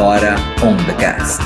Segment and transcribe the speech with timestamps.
[0.00, 1.42] Pandora on the Cast.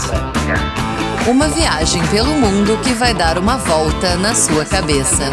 [1.28, 5.28] Uma viagem pelo mundo que vai dar uma volta na sua cabeça.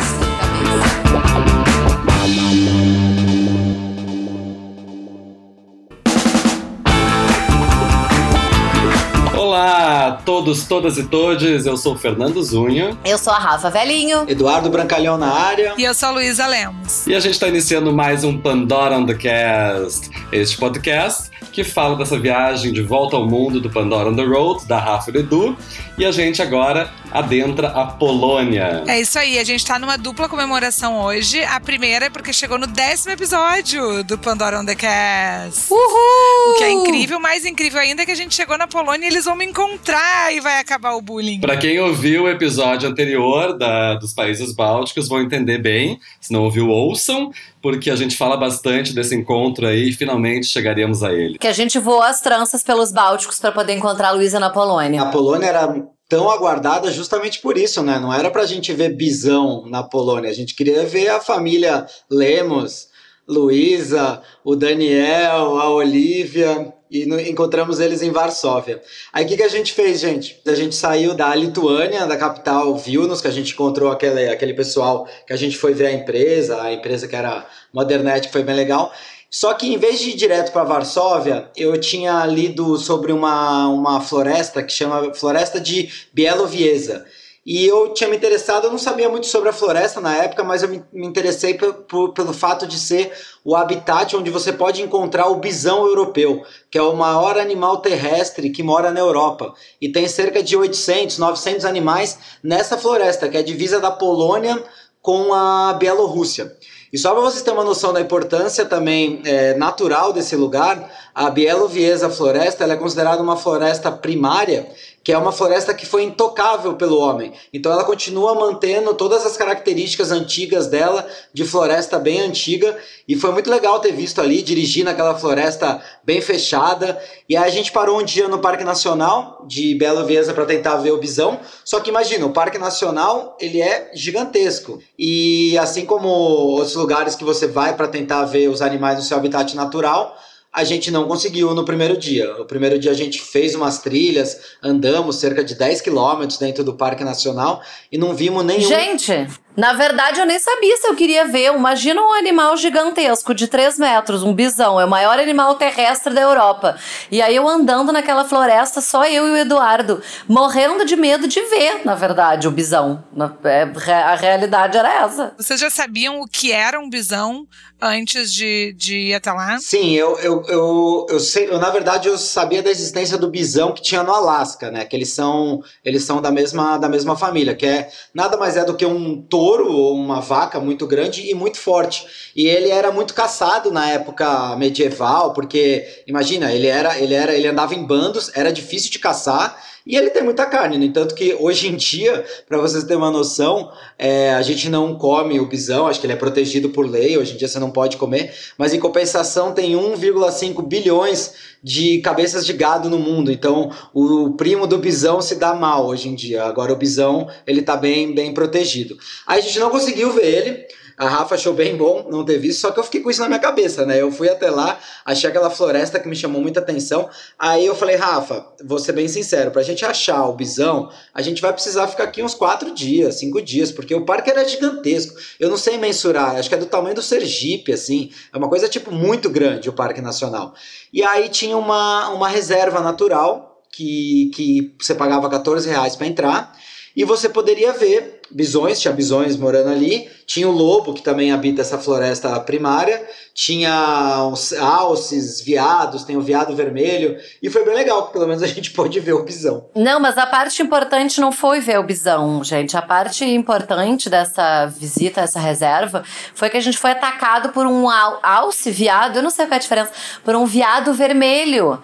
[10.26, 14.26] Todos, todas e todes, eu sou o Fernando Zunha Eu sou a Rafa Velhinho.
[14.28, 15.74] Eduardo Brancalhão na área.
[15.78, 17.08] E eu sou a Luísa Lemos.
[17.08, 21.98] e a gente está iniciando mais um Pandora on the Cast, este podcast que fala
[21.98, 25.20] dessa viagem de volta ao mundo do Pandora on the Road, da Rafa e do
[25.20, 25.58] Edu,
[25.98, 28.84] e a gente agora adentra a Polônia.
[28.88, 31.44] É isso aí, a gente tá numa dupla comemoração hoje.
[31.44, 35.66] A primeira é porque chegou no décimo episódio do Pandora on the Cast.
[35.70, 36.54] Uhul!
[36.54, 39.10] O que é incrível, mais incrível ainda é que a gente chegou na Polônia e
[39.12, 41.40] eles vão me encontrar e vai acabar o bullying.
[41.40, 46.00] Para quem ouviu o episódio anterior da- dos países bálticos, vão entender bem.
[46.20, 51.04] Se não ouviu, ouçam, porque a gente fala bastante desse encontro aí e finalmente chegaremos
[51.04, 51.38] a ele.
[51.38, 55.02] Que a gente voou as tranças pelos Bálticos para poder encontrar a Luísa na Polônia.
[55.02, 57.98] A Polônia era tão aguardada justamente por isso, né?
[58.00, 62.88] Não era pra gente ver bisão na Polônia, a gente queria ver a família Lemos,
[63.28, 66.74] Luísa, o Daniel, a Olivia.
[66.92, 68.82] E no- encontramos eles em Varsóvia.
[69.14, 70.38] Aí o que, que a gente fez, gente?
[70.46, 75.08] A gente saiu da Lituânia, da capital Vilnius, que a gente encontrou aquele, aquele pessoal
[75.26, 78.56] que a gente foi ver a empresa, a empresa que era Modernet, que foi bem
[78.56, 78.92] legal.
[79.30, 84.02] Só que em vez de ir direto para Varsóvia, eu tinha lido sobre uma, uma
[84.02, 87.06] floresta que chama Floresta de Bielowieza.
[87.44, 90.62] E eu tinha me interessado, eu não sabia muito sobre a floresta na época, mas
[90.62, 93.12] eu me, interessei pelo fato de ser
[93.44, 98.52] o habitat onde você pode encontrar o bisão europeu, que é o maior animal terrestre
[98.52, 99.56] que mora na Europa.
[99.82, 104.64] E tem cerca de 800, 900 animais nessa floresta, que é a divisa da Polônia
[105.02, 106.56] com a Bielorrússia.
[106.94, 111.30] E só para vocês terem uma noção da importância também é, natural desse lugar, a
[111.30, 114.70] Bielowieza Floresta é considerada uma floresta primária,
[115.04, 117.34] que é uma floresta que foi intocável pelo homem.
[117.52, 122.78] Então ela continua mantendo todas as características antigas dela, de floresta bem antiga,
[123.08, 127.02] e foi muito legal ter visto ali, dirigir naquela floresta bem fechada.
[127.28, 130.92] E aí a gente parou um dia no Parque Nacional de Bielowieza para tentar ver
[130.92, 131.40] o bisão.
[131.66, 134.80] Só que imagina, o Parque Nacional ele é gigantesco.
[134.98, 139.18] E assim como outros lugares que você vai para tentar ver os animais no seu
[139.18, 140.16] habitat natural,
[140.54, 142.34] a gente não conseguiu no primeiro dia.
[142.38, 146.74] No primeiro dia a gente fez umas trilhas, andamos cerca de 10 quilômetros dentro do
[146.74, 148.68] Parque Nacional e não vimos nenhum.
[148.68, 151.54] Gente, na verdade eu nem sabia se eu queria ver.
[151.54, 156.22] Imagina um animal gigantesco de 3 metros, um bisão, é o maior animal terrestre da
[156.22, 156.76] Europa.
[157.10, 161.42] E aí eu andando naquela floresta, só eu e o Eduardo, morrendo de medo de
[161.44, 163.04] ver, na verdade, o bisão.
[163.14, 163.64] Na- é,
[164.02, 165.34] A realidade era essa.
[165.38, 167.48] Vocês já sabiam o que era um bisão
[167.82, 169.58] antes de, de ir até lá?
[169.60, 173.74] Sim, eu, eu, eu, eu sei, eu, na verdade eu sabia da existência do bisão
[173.74, 174.86] que tinha no Alasca, né?
[174.86, 178.64] Que eles são, eles são da mesma, da mesma família, que é nada mais é
[178.64, 182.06] do que um touro ou uma vaca muito grande e muito forte.
[182.36, 187.48] E ele era muito caçado na época medieval, porque imagina, ele era, ele era, ele
[187.48, 189.58] andava em bandos, era difícil de caçar.
[189.86, 193.10] E ele tem muita carne, no entanto que hoje em dia, para vocês terem uma
[193.10, 197.18] noção, é, a gente não come o bisão, acho que ele é protegido por lei,
[197.18, 201.34] hoje em dia você não pode comer, mas em compensação tem 1,5 bilhões
[201.64, 206.10] de cabeças de gado no mundo, então o primo do bisão se dá mal hoje
[206.10, 208.96] em dia, agora o bisão ele tá bem, bem protegido.
[209.26, 212.60] Aí a gente não conseguiu ver ele, a Rafa achou bem bom não ter visto,
[212.60, 214.02] só que eu fiquei com isso na minha cabeça, né?
[214.02, 217.10] Eu fui até lá, achei aquela floresta que me chamou muita atenção.
[217.38, 221.42] Aí eu falei, Rafa, vou ser bem sincero, pra gente achar o bisão, a gente
[221.42, 225.16] vai precisar ficar aqui uns quatro dias, cinco dias, porque o parque era gigantesco.
[225.40, 228.12] Eu não sei mensurar, acho que é do tamanho do Sergipe, assim.
[228.34, 230.54] É uma coisa, tipo, muito grande o Parque Nacional.
[230.94, 236.54] E aí tinha uma, uma reserva natural que, que você pagava 14 reais para entrar.
[236.96, 241.62] E você poderia ver bisões, tinha bisões morando ali, tinha o lobo, que também habita
[241.62, 248.08] essa floresta primária, tinha os alces, viados, tem o viado vermelho, e foi bem legal,
[248.08, 249.66] que pelo menos a gente pôde ver o bisão.
[249.76, 252.78] Não, mas a parte importante não foi ver o bisão, gente.
[252.78, 256.04] A parte importante dessa visita, essa reserva,
[256.34, 259.54] foi que a gente foi atacado por um al alce viado, eu não sei qual
[259.54, 259.92] é a diferença,
[260.24, 261.82] por um viado vermelho.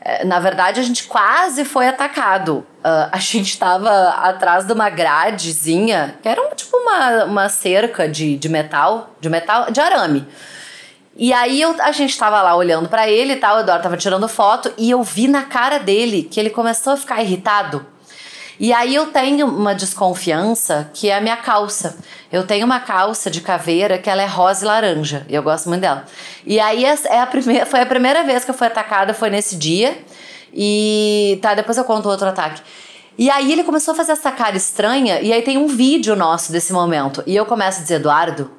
[0.00, 2.66] É, Na verdade, a gente quase foi atacado.
[2.82, 8.08] Ah, a gente estava atrás de uma gradezinha, que era um, tipo uma, uma cerca
[8.08, 10.26] de, de metal, de metal, de arame.
[11.16, 13.96] E aí eu, a gente tava lá olhando pra ele e tal, o Eduardo tava
[13.96, 17.84] tirando foto, e eu vi na cara dele que ele começou a ficar irritado.
[18.60, 21.96] E aí eu tenho uma desconfiança que é a minha calça.
[22.30, 25.24] Eu tenho uma calça de caveira que ela é rosa e laranja.
[25.30, 26.04] E eu gosto muito dela.
[26.44, 29.56] E aí é a primeira, foi a primeira vez que eu fui atacada, foi nesse
[29.56, 29.96] dia.
[30.52, 32.60] E tá, depois eu conto outro ataque.
[33.16, 36.52] E aí ele começou a fazer essa cara estranha, e aí tem um vídeo nosso
[36.52, 37.22] desse momento.
[37.26, 38.50] E eu começo a dizer, Eduardo,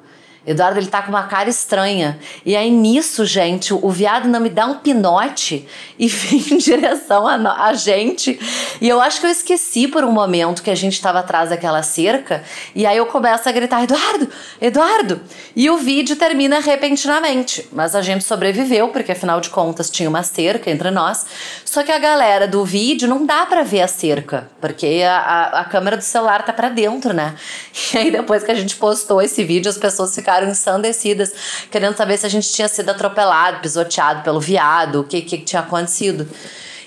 [0.44, 2.18] Eduardo, ele tá com uma cara estranha.
[2.44, 7.28] E aí nisso, gente, o viado não me dá um pinote e vem em direção
[7.28, 8.40] a, a gente.
[8.80, 11.80] E eu acho que eu esqueci por um momento que a gente estava atrás daquela
[11.84, 12.42] cerca.
[12.74, 14.28] E aí eu começo a gritar: Eduardo,
[14.60, 15.20] Eduardo!
[15.54, 17.68] E o vídeo termina repentinamente.
[17.72, 21.24] Mas a gente sobreviveu, porque afinal de contas tinha uma cerca entre nós.
[21.64, 25.60] Só que a galera do vídeo não dá para ver a cerca, porque a, a,
[25.60, 27.34] a câmera do celular tá para dentro, né?
[27.92, 31.32] E aí depois que a gente postou esse vídeo, as pessoas ficaram ficaram ensandecidas,
[31.70, 35.60] querendo saber se a gente tinha sido atropelado, pisoteado pelo viado, o que, que tinha
[35.60, 36.28] acontecido.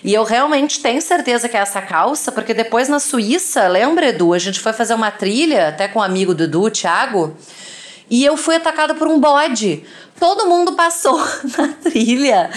[0.03, 4.33] E eu realmente tenho certeza que é essa calça, porque depois na Suíça, lembra, Edu?
[4.33, 7.35] A gente foi fazer uma trilha, até com um amigo do Edu, o Thiago,
[8.09, 9.83] e eu fui atacada por um bode.
[10.19, 11.19] Todo mundo passou
[11.57, 12.49] na trilha.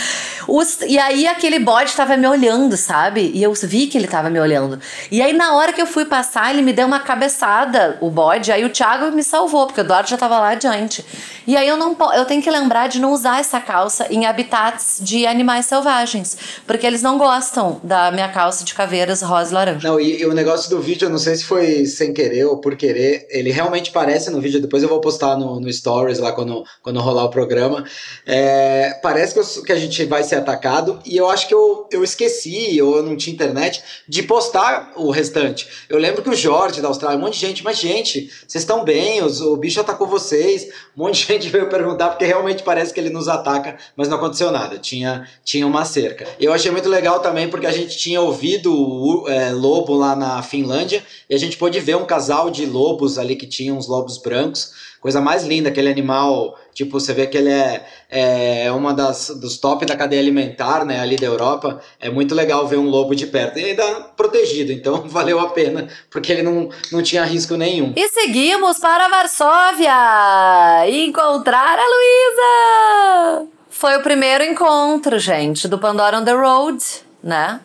[0.47, 3.33] Os, e aí aquele bode estava me olhando, sabe?
[3.35, 4.79] E eu vi que ele estava me olhando.
[5.11, 8.53] E aí na hora que eu fui passar, ele me deu uma cabeçada, o bode.
[8.53, 11.05] Aí o Thiago me salvou, porque o Eduardo já estava lá adiante.
[11.47, 14.99] E aí eu não eu tenho que lembrar de não usar essa calça em habitats
[15.01, 19.89] de animais selvagens, porque eles não gostam da minha calça de caveiras rosa e laranja.
[19.89, 22.59] Não, e, e o negócio do vídeo, eu não sei se foi sem querer ou
[22.59, 26.33] por querer, ele realmente parece no vídeo, depois eu vou postar no, no stories lá
[26.33, 27.85] quando, quando rolar o programa programa.
[28.27, 31.89] É, parece que, eu, que, a gente vai ser atacado e eu acho que eu,
[31.91, 35.67] eu esqueci, ou eu não tinha internet, de postar o restante.
[35.89, 38.85] Eu lembro que o Jorge da Austrália, um monte de gente, mas gente, vocês estão
[38.85, 40.69] bem, os, o bicho atacou vocês.
[40.97, 44.19] Um monte de gente veio perguntar, porque realmente parece que ele nos ataca, mas não
[44.19, 46.27] aconteceu nada, tinha, tinha uma cerca.
[46.39, 50.43] Eu achei muito legal também porque a gente tinha ouvido o é, lobo lá na
[50.43, 54.19] Finlândia e a gente pôde ver um casal de lobos ali que tinham uns lobos
[54.19, 59.31] brancos coisa mais linda, aquele animal, tipo, você vê que ele é, é uma das
[59.31, 61.81] dos top da cadeia alimentar, né, ali da Europa.
[62.01, 63.85] É muito legal ver um lobo de perto e ainda
[64.17, 67.93] protegido, então valeu a pena, porque ele não, não tinha risco nenhum.
[67.97, 73.49] E seguimos para Varsóvia encontrar a Luísa.
[73.69, 76.79] Foi o primeiro encontro, gente, do Pandora on the Road,
[77.23, 77.61] né?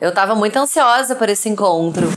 [0.00, 2.08] Eu tava muito ansiosa por esse encontro.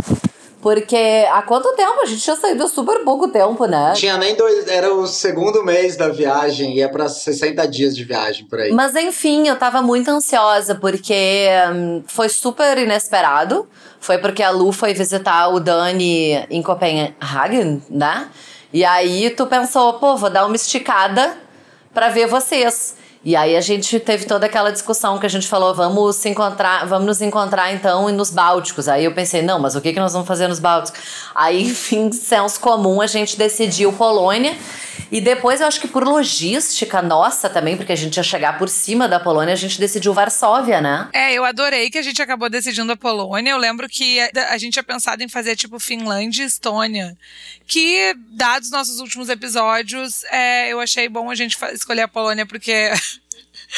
[0.66, 2.02] Porque há quanto tempo?
[2.02, 3.94] A gente tinha saído super pouco tempo, né?
[3.96, 4.68] Tinha nem dois.
[4.68, 8.72] Era o segundo mês da viagem, ia para 60 dias de viagem por aí.
[8.72, 13.70] Mas enfim, eu tava muito ansiosa, porque hum, foi super inesperado.
[14.00, 18.28] Foi porque a Lu foi visitar o Dani em Copenhagen, né?
[18.74, 21.38] E aí tu pensou, pô, vou dar uma esticada
[21.94, 22.96] para ver vocês.
[23.25, 26.86] E aí a gente teve toda aquela discussão que a gente falou, vamos se encontrar,
[26.86, 28.88] vamos nos encontrar então nos Bálticos.
[28.88, 31.01] Aí eu pensei, não, mas o que, que nós vamos fazer nos Bálticos?
[31.33, 34.56] Aí, enfim, senso comum, a gente decidiu Polônia.
[35.12, 38.69] E depois eu acho que por logística nossa também, porque a gente ia chegar por
[38.69, 41.10] cima da Polônia, a gente decidiu Varsóvia, né?
[41.13, 43.51] É, eu adorei que a gente acabou decidindo a Polônia.
[43.51, 47.18] Eu lembro que a gente tinha pensado em fazer tipo Finlândia e Estônia.
[47.68, 52.92] Que, dados nossos últimos episódios, é, eu achei bom a gente escolher a Polônia porque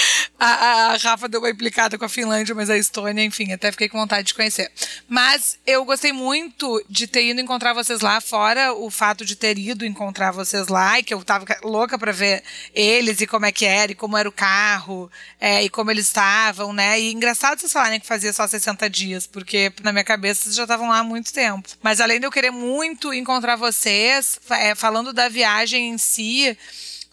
[0.39, 3.89] a, a, Rafa deu uma implicada com a Finlândia, mas a Estônia, enfim, até fiquei
[3.89, 4.71] com vontade de conhecer.
[5.07, 9.57] Mas eu gostei muito de ter ido encontrar vocês lá, fora o fato de ter
[9.57, 13.51] ido encontrar vocês lá, e que eu tava louca para ver eles e como é
[13.51, 17.00] que era, e como era o carro, é, e como eles estavam, né?
[17.00, 20.63] E engraçado vocês falarem que fazia só 60 dias, porque na minha cabeça vocês já
[20.63, 21.67] estavam lá há muito tempo.
[21.81, 26.57] Mas além de eu querer muito encontrar vocês, é, falando da viagem em si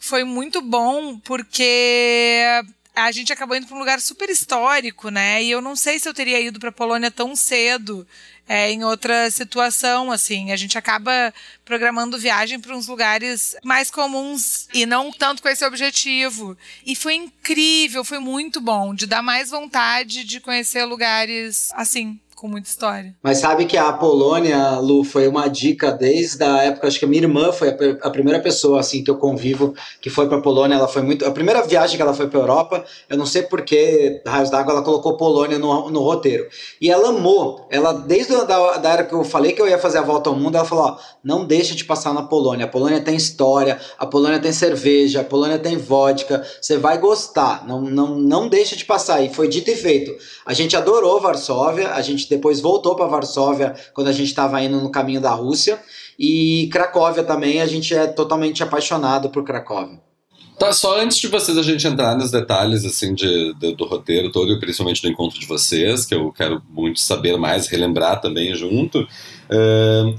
[0.05, 2.45] foi muito bom porque
[2.95, 5.43] a gente acabou indo para um lugar super histórico, né?
[5.43, 8.07] E eu não sei se eu teria ido para a Polônia tão cedo.
[8.47, 11.33] É, em outra situação, assim, a gente acaba
[11.65, 16.55] programando viagem para uns lugares mais comuns e não tanto com esse objetivo.
[16.85, 22.49] E foi incrível, foi muito bom, de dar mais vontade de conhecer lugares assim com
[22.49, 23.15] muita história.
[23.23, 27.09] Mas sabe que a Polônia, Lu, foi uma dica desde a época, acho que a
[27.09, 30.75] minha irmã foi a, a primeira pessoa assim que eu convivo que foi para Polônia,
[30.75, 34.21] ela foi muito a primeira viagem que ela foi para Europa, eu não sei porque
[34.27, 36.47] raios d'água ela colocou Polônia no, no roteiro.
[36.79, 39.79] E ela amou, ela desde a, da, da era que eu falei que eu ia
[39.79, 42.67] fazer a volta ao mundo, ela falou, ó, não deixa de passar na Polônia.
[42.67, 47.67] A Polônia tem história, a Polônia tem cerveja, a Polônia tem vodka, você vai gostar.
[47.67, 49.23] Não não não deixa de passar.
[49.23, 50.15] E foi dito e feito.
[50.45, 54.81] A gente adorou Varsóvia, a gente depois voltou para Varsóvia quando a gente estava indo
[54.81, 55.81] no caminho da Rússia.
[56.19, 60.01] E Cracóvia também, a gente é totalmente apaixonado por Cracóvia.
[60.59, 64.31] Tá, só antes de vocês a gente entrar nos detalhes assim de, de, do roteiro
[64.31, 68.55] todo e principalmente do encontro de vocês, que eu quero muito saber mais, relembrar também
[68.55, 69.01] junto.
[69.01, 70.17] Uh,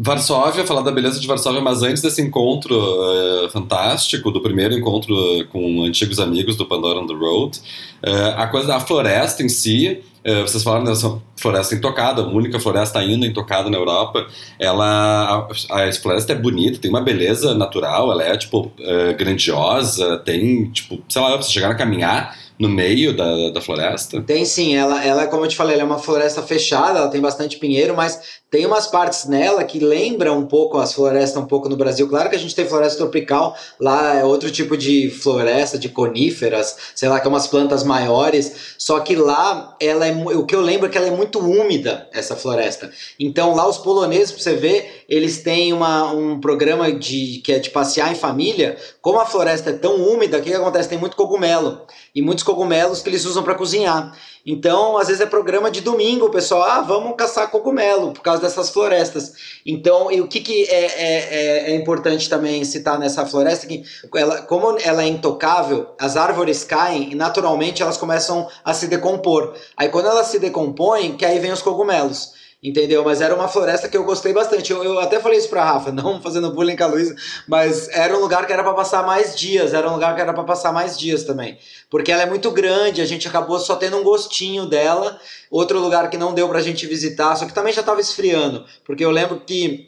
[0.00, 5.12] Varsóvia, falar da beleza de Varsóvia, mas antes desse encontro uh, fantástico, do primeiro encontro
[5.50, 7.58] com antigos amigos do Pandora on the Road,
[8.06, 12.60] uh, a coisa da floresta em si, uh, vocês falaram dessa floresta intocada, a única
[12.60, 14.24] floresta ainda intocada na Europa,
[14.56, 18.70] ela, a, a floresta é bonita, tem uma beleza natural, ela é, tipo,
[19.16, 24.20] grandiosa, tem, tipo, sei lá, você chegar a caminhar no meio da, da floresta?
[24.20, 27.20] Tem sim, ela, ela, como eu te falei, ela é uma floresta fechada, ela tem
[27.20, 31.68] bastante pinheiro, mas tem umas partes nela que lembram um pouco as florestas um pouco
[31.68, 32.08] no Brasil.
[32.08, 36.76] Claro que a gente tem floresta tropical, lá é outro tipo de floresta, de coníferas,
[36.94, 40.60] sei lá, que é umas plantas maiores, só que lá ela é, o que eu
[40.60, 42.90] lembro é que ela é muito úmida, essa floresta.
[43.18, 47.58] Então lá os poloneses, pra você ver, eles têm uma, um programa de que é
[47.58, 48.76] de passear em família.
[49.02, 50.88] Como a floresta é tão úmida, o que, que acontece?
[50.88, 51.82] Tem muito cogumelo
[52.14, 54.16] e muitos cogumelos que eles usam para cozinhar.
[54.50, 58.40] Então, às vezes é programa de domingo, o pessoal, ah, vamos caçar cogumelo por causa
[58.40, 59.34] dessas florestas.
[59.66, 63.66] Então, e o que, que é, é, é, é importante também citar nessa floresta?
[63.66, 63.84] Que
[64.16, 69.52] ela, como ela é intocável, as árvores caem e naturalmente elas começam a se decompor.
[69.76, 73.04] Aí quando elas se decompõem, que aí vem os cogumelos entendeu?
[73.04, 74.72] Mas era uma floresta que eu gostei bastante.
[74.72, 77.14] Eu, eu até falei isso pra Rafa, não fazendo bullying com a Luísa,
[77.46, 80.32] mas era um lugar que era para passar mais dias, era um lugar que era
[80.32, 81.58] para passar mais dias também.
[81.90, 85.18] Porque ela é muito grande, a gente acabou só tendo um gostinho dela.
[85.50, 89.04] Outro lugar que não deu pra gente visitar, só que também já tava esfriando, porque
[89.04, 89.87] eu lembro que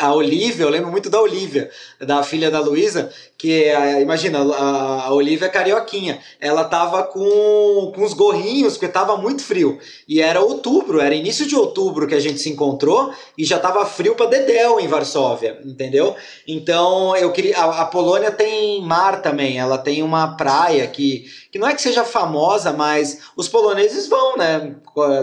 [0.00, 1.70] a Olivia, eu lembro muito da Olivia,
[2.00, 3.70] da filha da Luísa, que
[4.00, 9.78] imagina, a, Olivia é carioquinha, ela tava com, com os gorrinhos, porque tava muito frio.
[10.08, 13.86] E era outubro, era início de outubro que a gente se encontrou e já tava
[13.86, 16.16] frio para Dedéu em Varsóvia, entendeu?
[16.48, 17.56] Então eu queria.
[17.58, 21.82] A, a Polônia tem mar também, ela tem uma praia que, que não é que
[21.82, 24.74] seja famosa, mas os poloneses vão, né?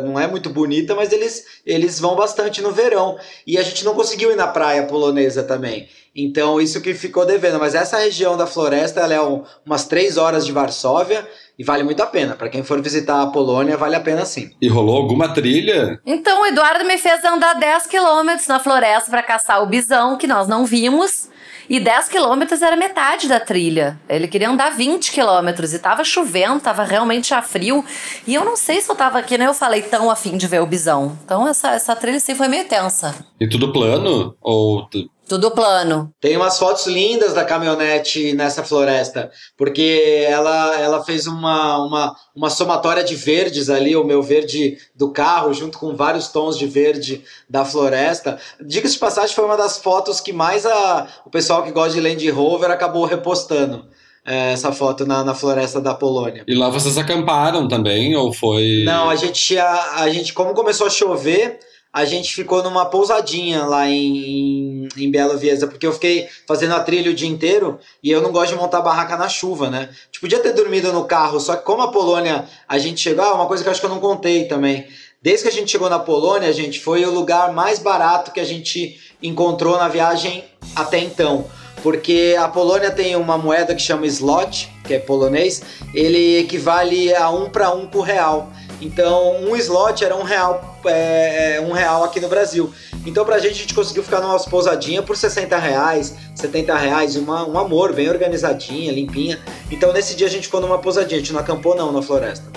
[0.04, 3.18] Não é muito bonita, mas eles, eles vão bastante no verão.
[3.48, 5.88] E a gente não conseguiu ir na praia polonesa também.
[6.16, 7.58] Então, isso que ficou devendo.
[7.58, 11.26] Mas essa região da floresta, ela é um, umas três horas de Varsóvia
[11.58, 12.36] e vale muito a pena.
[12.36, 14.52] Para quem for visitar a Polônia, vale a pena sim.
[14.62, 16.00] E rolou alguma trilha?
[16.06, 20.28] Então, o Eduardo me fez andar 10 quilômetros na floresta para caçar o bisão, que
[20.28, 21.30] nós não vimos.
[21.72, 23.98] E 10 quilômetros era metade da trilha.
[24.10, 27.86] Ele queria andar 20 quilômetros e tava chovendo, tava realmente já frio.
[28.28, 29.48] E eu não sei se eu tava aqui, né?
[29.48, 31.18] Eu falei tão afim de ver o bisão.
[31.24, 33.16] Então essa, essa trilha sim foi meio tensa.
[33.40, 34.36] E tudo plano?
[34.42, 34.86] Ou
[35.32, 36.14] tudo plano.
[36.20, 42.50] Tem umas fotos lindas da caminhonete nessa floresta, porque ela, ela fez uma, uma, uma
[42.50, 47.24] somatória de verdes ali, o meu verde do carro, junto com vários tons de verde
[47.50, 48.38] da floresta.
[48.60, 52.02] Diga-se de passagem, foi uma das fotos que mais a, o pessoal que gosta de
[52.02, 53.86] Land Rover acabou repostando.
[54.24, 56.44] É, essa foto na, na floresta da Polônia.
[56.48, 58.84] E lá vocês acamparam também, ou foi.
[58.86, 61.58] Não, a gente, a, a gente como começou a chover,
[61.94, 66.80] a gente ficou numa pousadinha lá em, em, Belo Viesa, porque eu fiquei fazendo a
[66.80, 69.90] trilha o dia inteiro e eu não gosto de montar barraca na chuva, né?
[70.10, 73.34] Tipo, podia ter dormido no carro, só que como a Polônia a gente chegou, ah,
[73.34, 74.88] uma coisa que eu acho que eu não contei também.
[75.22, 78.40] Desde que a gente chegou na Polônia, a gente foi o lugar mais barato que
[78.40, 80.46] a gente encontrou na viagem
[80.76, 81.46] até então.
[81.84, 85.62] Porque a Polônia tem uma moeda que chama slot, que é polonês,
[85.94, 88.52] ele equivale a um para um por real.
[88.82, 92.74] Então, um slot era um real, é, é, um real aqui no Brasil.
[93.06, 97.48] Então, pra gente, a gente conseguiu ficar numa pousadinha por 60 reais, 70 reais, uma,
[97.48, 99.40] um amor, bem organizadinha, limpinha.
[99.70, 102.52] Então, nesse dia, a gente ficou numa pousadinha, a gente não acampou não na floresta.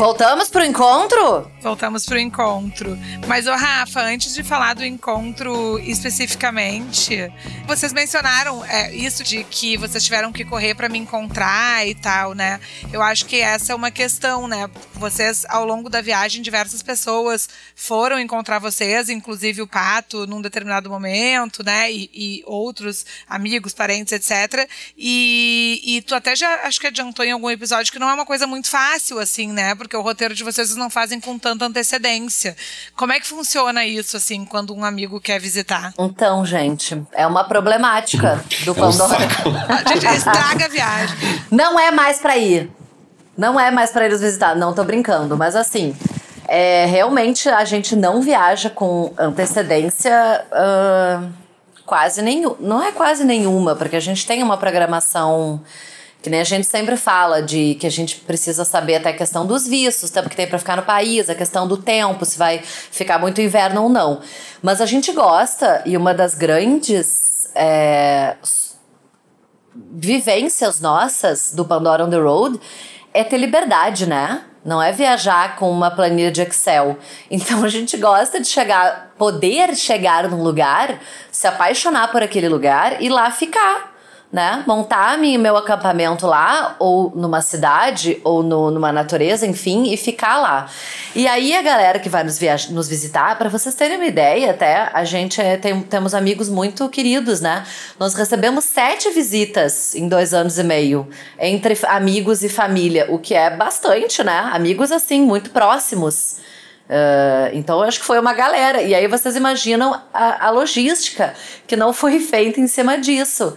[0.00, 1.50] Voltamos pro encontro?
[1.62, 2.98] Voltamos pro encontro.
[3.26, 7.30] Mas, ô Rafa, antes de falar do encontro especificamente,
[7.66, 12.34] vocês mencionaram é, isso de que vocês tiveram que correr para me encontrar e tal,
[12.34, 12.58] né?
[12.90, 14.70] Eu acho que essa é uma questão, né?
[14.94, 20.88] Vocês, ao longo da viagem, diversas pessoas foram encontrar vocês, inclusive o Pato, num determinado
[20.88, 21.92] momento, né?
[21.92, 24.66] E, e outros amigos, parentes, etc.
[24.96, 28.26] E, e tu até já acho que adiantou em algum episódio que não é uma
[28.26, 29.74] coisa muito fácil, assim, né?
[29.74, 32.56] Porque o roteiro de vocês não fazem com tanta antecedência.
[32.96, 35.92] Como é que funciona isso, assim, quando um amigo quer visitar?
[35.98, 39.26] Então, gente, é uma problemática do Pandora.
[39.68, 41.16] a gente estraga a viagem.
[41.50, 42.70] Não é mais para ir.
[43.36, 44.54] Não é mais para eles visitar.
[44.54, 45.96] Não tô brincando, mas assim.
[46.52, 51.32] É, realmente a gente não viaja com antecedência uh,
[51.86, 52.56] quase nenhuma.
[52.58, 55.62] Não é quase nenhuma, porque a gente tem uma programação
[56.22, 59.46] que nem a gente sempre fala de que a gente precisa saber até a questão
[59.46, 62.58] dos vistos, tempo que tem para ficar no país, a questão do tempo, se vai
[62.62, 64.20] ficar muito inverno ou não.
[64.62, 68.36] Mas a gente gosta, e uma das grandes é,
[69.92, 72.60] vivências nossas do Pandora on the Road
[73.14, 74.44] é ter liberdade, né?
[74.62, 76.98] Não é viajar com uma planilha de Excel.
[77.30, 81.00] Então a gente gosta de chegar, poder chegar num lugar,
[81.32, 83.89] se apaixonar por aquele lugar e lá ficar
[84.32, 84.62] né?
[84.64, 90.70] Montar meu acampamento lá, ou numa cidade, ou no, numa natureza, enfim, e ficar lá.
[91.16, 92.38] E aí a galera que vai nos,
[92.70, 96.88] nos visitar, para vocês terem uma ideia, até a gente é, tem, temos amigos muito
[96.88, 97.66] queridos, né?
[97.98, 101.08] Nós recebemos sete visitas em dois anos e meio,
[101.38, 104.48] entre amigos e família, o que é bastante, né?
[104.52, 106.38] Amigos assim, muito próximos.
[106.88, 108.82] Uh, então, acho que foi uma galera.
[108.82, 111.34] E aí vocês imaginam a, a logística
[111.66, 113.56] que não foi feita em cima disso.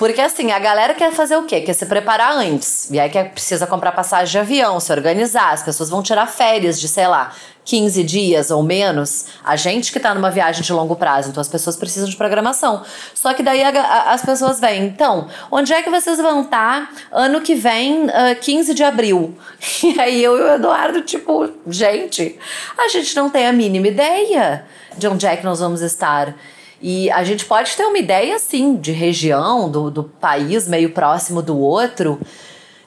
[0.00, 1.60] Porque assim, a galera quer fazer o quê?
[1.60, 2.90] Quer se preparar antes.
[2.90, 5.52] E aí quer, precisa comprar passagem de avião, se organizar.
[5.52, 7.34] As pessoas vão tirar férias de, sei lá,
[7.66, 9.26] 15 dias ou menos.
[9.44, 12.82] A gente que tá numa viagem de longo prazo, então as pessoas precisam de programação.
[13.14, 16.90] Só que daí a, a, as pessoas vêm, então, onde é que vocês vão estar
[16.90, 19.36] tá ano que vem, uh, 15 de abril?
[19.84, 22.38] E aí eu e o Eduardo, tipo, gente,
[22.78, 24.64] a gente não tem a mínima ideia
[24.96, 26.34] de onde é que nós vamos estar.
[26.80, 31.42] E a gente pode ter uma ideia, sim, de região, do, do país meio próximo
[31.42, 32.18] do outro.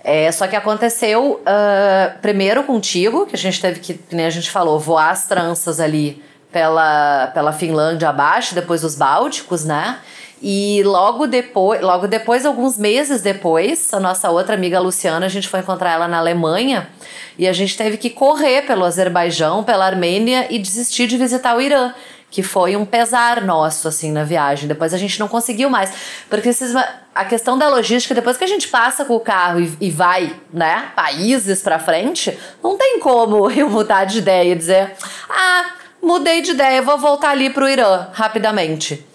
[0.03, 4.29] É, só que aconteceu uh, primeiro contigo, que a gente teve que, que nem a
[4.29, 6.21] gente falou, voar as tranças ali
[6.51, 9.99] pela, pela Finlândia abaixo, depois os Bálticos, né?
[10.41, 15.47] E logo depois, logo depois, alguns meses depois, a nossa outra amiga Luciana, a gente
[15.47, 16.89] foi encontrar ela na Alemanha
[17.37, 21.61] e a gente teve que correr pelo Azerbaijão, pela Armênia e desistir de visitar o
[21.61, 21.93] Irã
[22.33, 24.67] que foi um pesar nosso, assim, na viagem.
[24.67, 25.93] Depois a gente não conseguiu mais.
[26.27, 26.49] Porque
[27.13, 30.35] a questão da logística, depois que a gente passa com o carro e, e vai,
[30.51, 34.95] né, países pra frente, não tem como eu mudar de ideia e dizer,
[35.29, 39.05] ah, mudei de ideia, vou voltar ali pro Irã rapidamente.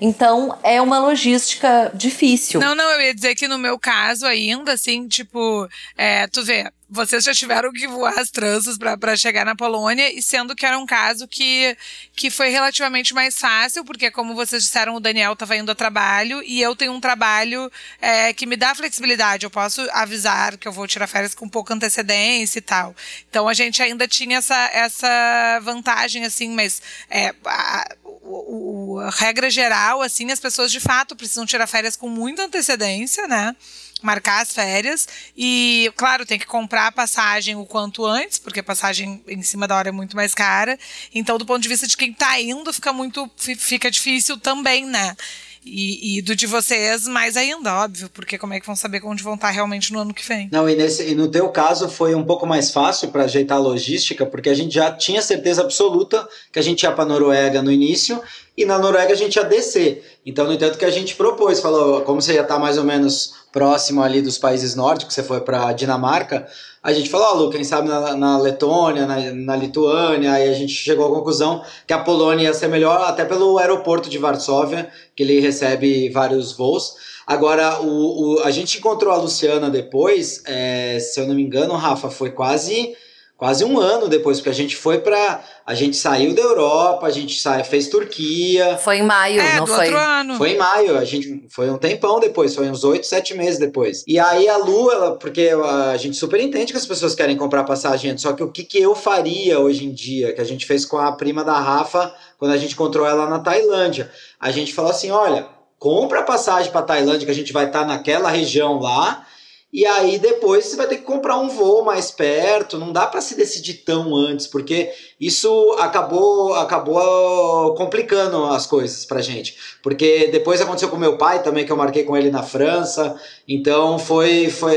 [0.00, 2.58] Então, é uma logística difícil.
[2.58, 6.72] Não, não, eu ia dizer que no meu caso ainda, assim, tipo, é, tu vê,
[6.92, 10.78] vocês já tiveram que voar as tranças para chegar na Polônia, e sendo que era
[10.78, 11.74] um caso que,
[12.14, 16.42] que foi relativamente mais fácil, porque, como vocês disseram, o Daniel estava indo a trabalho
[16.44, 19.46] e eu tenho um trabalho é, que me dá flexibilidade.
[19.46, 22.94] Eu posso avisar que eu vou tirar férias com pouca antecedência e tal.
[23.30, 29.48] Então a gente ainda tinha essa, essa vantagem, assim, mas é, a, o, a regra
[29.48, 33.56] geral, assim, as pessoas de fato precisam tirar férias com muita antecedência, né?
[34.04, 38.64] Marcar as férias e, claro, tem que comprar a passagem o quanto antes, porque a
[38.64, 40.78] passagem em cima da hora é muito mais cara.
[41.14, 45.16] Então, do ponto de vista de quem está indo, fica muito fica difícil também, né?
[45.64, 49.22] E, e, do de vocês, mais ainda, óbvio, porque como é que vão saber onde
[49.22, 50.48] vão estar realmente no ano que vem?
[50.50, 53.60] Não, e, nesse, e no teu caso foi um pouco mais fácil para ajeitar a
[53.60, 57.70] logística, porque a gente já tinha certeza absoluta que a gente ia para Noruega no
[57.70, 58.20] início
[58.56, 60.18] e na Noruega a gente ia descer.
[60.26, 63.41] Então, no entanto, que a gente propôs, falou, como você ia estar mais ou menos
[63.52, 66.48] próximo ali dos países nórdicos, você foi para Dinamarca,
[66.82, 70.52] a gente falou, oh, Lu, quem sabe na, na Letônia, na, na, Lituânia, aí a
[70.52, 74.90] gente chegou à conclusão que a Polônia ia ser melhor, até pelo aeroporto de Varsóvia,
[75.14, 76.94] que ele recebe vários voos.
[77.24, 81.74] Agora, o, o a gente encontrou a Luciana depois, é, se eu não me engano,
[81.74, 82.96] Rafa, foi quase
[83.36, 87.10] quase um ano depois, porque a gente foi para A gente saiu da Europa, a
[87.10, 88.76] gente sai, fez Turquia.
[88.78, 89.86] Foi em maio, é, não do foi?
[89.86, 90.36] Outro ano.
[90.36, 94.04] Foi em maio, a gente foi um tempão depois, foi uns oito, sete meses depois.
[94.06, 95.50] E aí a Lu, ela, porque
[95.92, 98.80] a gente super entende que as pessoas querem comprar passagem só que o que, que
[98.80, 102.52] eu faria hoje em dia, que a gente fez com a prima da Rafa, quando
[102.52, 104.10] a gente encontrou ela na Tailândia.
[104.38, 107.86] A gente falou assim: olha, compra passagem para Tailândia, que a gente vai estar tá
[107.86, 109.26] naquela região lá
[109.72, 113.22] e aí depois você vai ter que comprar um voo mais perto, não dá para
[113.22, 119.56] se decidir tão antes, porque isso acabou acabou complicando as coisas pra gente.
[119.82, 123.98] Porque depois aconteceu com meu pai também, que eu marquei com ele na França, então
[123.98, 124.76] foi foi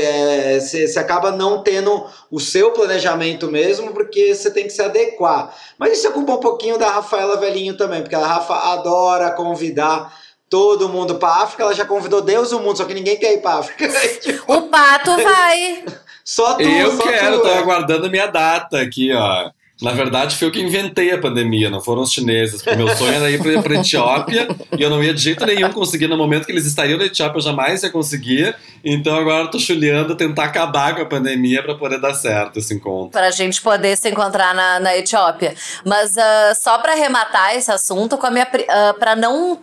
[0.58, 5.54] você é, acaba não tendo o seu planejamento mesmo, porque você tem que se adequar.
[5.78, 10.25] Mas isso é culpa um pouquinho da Rafaela Velhinho também, porque a Rafa adora convidar
[10.48, 13.34] todo mundo pra África, ela já convidou Deus e o mundo, só que ninguém quer
[13.34, 13.88] ir pra África.
[14.46, 15.84] o pato vai.
[16.24, 17.58] Só tu, Eu só quero, tu, tô é.
[17.58, 19.50] aguardando a minha data aqui, ó.
[19.80, 22.62] Na verdade, foi eu que inventei a pandemia, não foram os chineses.
[22.62, 25.70] Porque meu sonho era ir pra, pra Etiópia e eu não ia de jeito nenhum
[25.70, 28.56] conseguir no momento que eles estariam na Etiópia, eu jamais ia conseguir.
[28.82, 32.72] Então agora eu tô chuleando tentar acabar com a pandemia para poder dar certo esse
[32.72, 33.10] encontro.
[33.10, 35.54] Pra gente poder se encontrar na, na Etiópia.
[35.84, 39.60] Mas uh, só para arrematar esse assunto, com a minha, uh, para não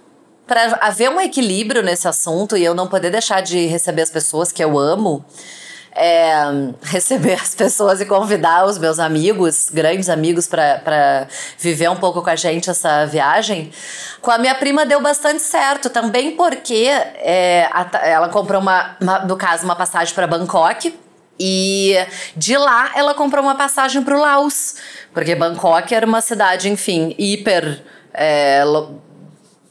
[0.53, 4.51] para haver um equilíbrio nesse assunto e eu não poder deixar de receber as pessoas
[4.51, 5.25] que eu amo,
[5.95, 6.31] é,
[6.83, 12.29] receber as pessoas e convidar os meus amigos, grandes amigos, para viver um pouco com
[12.29, 13.71] a gente essa viagem.
[14.21, 19.19] Com a minha prima deu bastante certo, também porque é, a, ela comprou, uma, uma,
[19.25, 20.93] no caso, uma passagem para Bangkok
[21.39, 21.95] E
[22.35, 24.75] de lá ela comprou uma passagem para o Laos,
[25.11, 27.81] porque Bangkok era uma cidade, enfim, hiper.
[28.13, 28.63] É,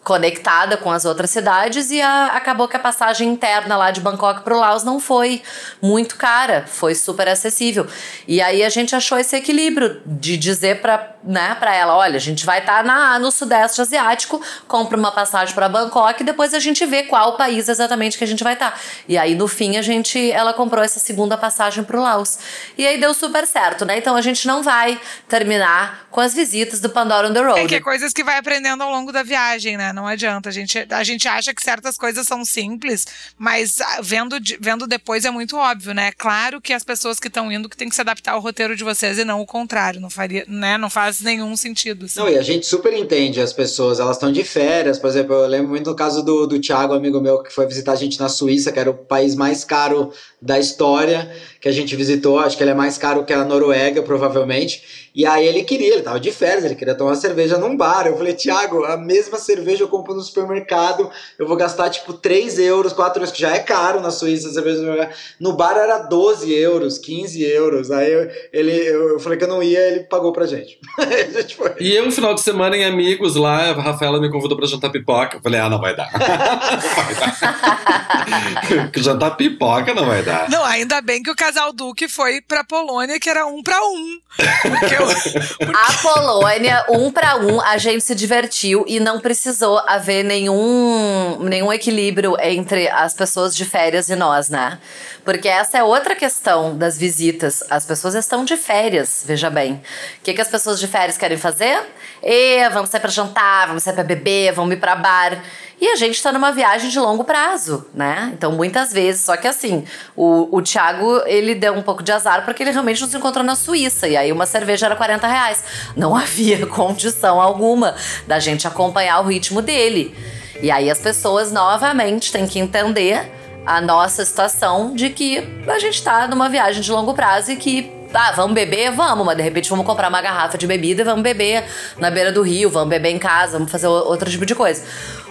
[0.04, 4.42] conectada com as outras cidades e a, acabou que a passagem interna lá de Bangkok
[4.42, 5.42] para o Laos não foi
[5.80, 7.86] muito cara, foi super acessível.
[8.26, 12.20] E aí a gente achou esse equilíbrio de dizer para né, para ela, olha, a
[12.20, 16.58] gente vai estar tá no sudeste asiático, compra uma passagem para Bangkok e depois a
[16.58, 18.72] gente vê qual país exatamente que a gente vai estar.
[18.72, 18.78] Tá.
[19.08, 22.38] E aí no fim a gente ela comprou essa segunda passagem para o Laos.
[22.76, 23.98] E aí deu super certo, né?
[23.98, 27.60] Então a gente não vai terminar com as visitas do Pandora on the Road.
[27.60, 29.91] É que é coisas que vai aprendendo ao longo da viagem, né?
[29.92, 30.48] Não adianta.
[30.48, 35.24] A gente, a gente acha que certas coisas são simples, mas ah, vendo, vendo depois
[35.24, 36.12] é muito óbvio, né?
[36.12, 38.84] Claro que as pessoas que estão indo que tem que se adaptar ao roteiro de
[38.84, 40.00] vocês e não o contrário.
[40.00, 40.78] Não faria, né?
[40.78, 42.06] Não faz nenhum sentido.
[42.06, 42.20] Assim.
[42.20, 45.46] Não, e a gente super entende as pessoas, elas estão de férias, por exemplo, eu
[45.46, 48.28] lembro muito do caso do, do Thiago, amigo meu, que foi visitar a gente na
[48.28, 51.30] Suíça, que era o país mais caro da história
[51.62, 54.82] que a gente visitou, acho que ele é mais caro que a Noruega, provavelmente.
[55.14, 58.04] E aí ele queria, ele tava de férias, ele queria tomar cerveja num bar.
[58.08, 62.58] Eu falei, Thiago, a mesma cerveja eu compro no supermercado, eu vou gastar tipo 3
[62.58, 66.52] euros, 4 euros, que já é caro na Suíça a cerveja no bar era 12
[66.52, 67.92] euros, 15 euros.
[67.92, 70.80] Aí eu, ele, eu, falei que eu não ia, ele pagou pra gente.
[71.32, 74.66] gente e eu, um final de semana em Amigos lá, a Rafaela me convidou pra
[74.66, 75.36] jantar pipoca.
[75.36, 76.10] Eu falei, ah, não vai dar.
[76.10, 78.92] vai dar.
[78.96, 80.48] jantar pipoca não vai dar.
[80.50, 84.18] Não, ainda bem que o casal Duque foi pra Polônia, que era um pra um.
[84.36, 85.72] Porque eu, porque...
[85.76, 91.70] A Polônia, um pra um, a gente se divertiu e não precisou haver nenhum, nenhum
[91.70, 94.78] equilíbrio entre as pessoas de férias e nós, né?
[95.24, 97.62] Porque essa é outra questão das visitas.
[97.68, 99.74] As pessoas estão de férias, veja bem.
[99.74, 101.78] O que, que as pessoas de férias querem fazer?
[102.22, 105.42] E vamos sair pra jantar, vamos sair pra beber, vamos ir pra bar.
[105.82, 108.30] E a gente está numa viagem de longo prazo, né?
[108.32, 112.44] Então, muitas vezes, só que assim, o, o Thiago, ele deu um pouco de azar
[112.44, 114.06] porque ele realmente nos encontrou na Suíça.
[114.06, 115.64] E aí uma cerveja era 40 reais.
[115.96, 117.96] Não havia condição alguma
[118.28, 120.16] da gente acompanhar o ritmo dele.
[120.62, 123.32] E aí as pessoas novamente têm que entender
[123.66, 127.92] a nossa situação de que a gente está numa viagem de longo prazo e que
[128.14, 128.92] ah, vamos beber?
[128.92, 131.64] Vamos, mas de repente vamos comprar uma garrafa de bebida e vamos beber
[131.98, 134.84] na beira do rio, vamos beber em casa, vamos fazer outro tipo de coisa.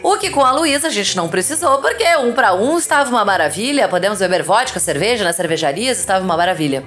[0.04, 3.24] O que com a Luísa a gente não precisou, porque um para um estava uma
[3.24, 6.84] maravilha, podemos beber vodka, cerveja nas cervejarias, estava uma maravilha.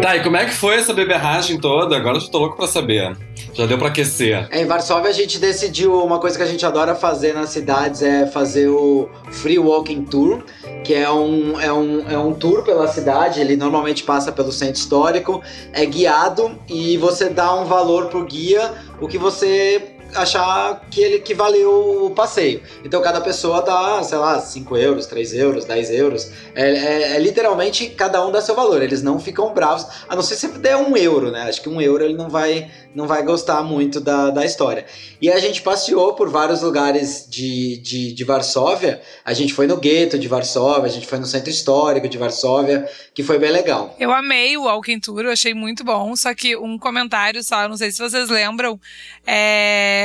[0.00, 1.96] Tá, e como é que foi essa beberragem toda?
[1.96, 3.16] Agora eu tô louco pra saber.
[3.52, 4.48] Já deu para aquecer.
[4.52, 8.24] Em Varsóvia a gente decidiu uma coisa que a gente adora fazer nas cidades é
[8.26, 10.44] fazer o Free Walking Tour,
[10.84, 13.40] que é um, é um, é um tour pela cidade.
[13.40, 18.72] Ele normalmente passa pelo centro histórico, é guiado e você dá um valor pro guia,
[19.00, 22.62] o que você achar que ele que valeu o passeio.
[22.84, 26.30] Então cada pessoa dá, sei lá, 5 euros, 3 euros, 10 euros.
[26.54, 28.82] É, é, é, literalmente cada um dá seu valor.
[28.82, 31.42] Eles não ficam bravos, a não ser se der um euro, né?
[31.42, 34.86] Acho que um euro ele não vai, não vai gostar muito da, da história.
[35.20, 39.00] E a gente passeou por vários lugares de, de, de Varsóvia.
[39.24, 42.88] A gente foi no gueto de Varsóvia, a gente foi no centro histórico de Varsóvia,
[43.14, 43.94] que foi bem legal.
[43.98, 46.14] Eu amei o Walking Tour, eu achei muito bom.
[46.16, 48.80] Só que um comentário só, não sei se vocês lembram,
[49.26, 49.97] é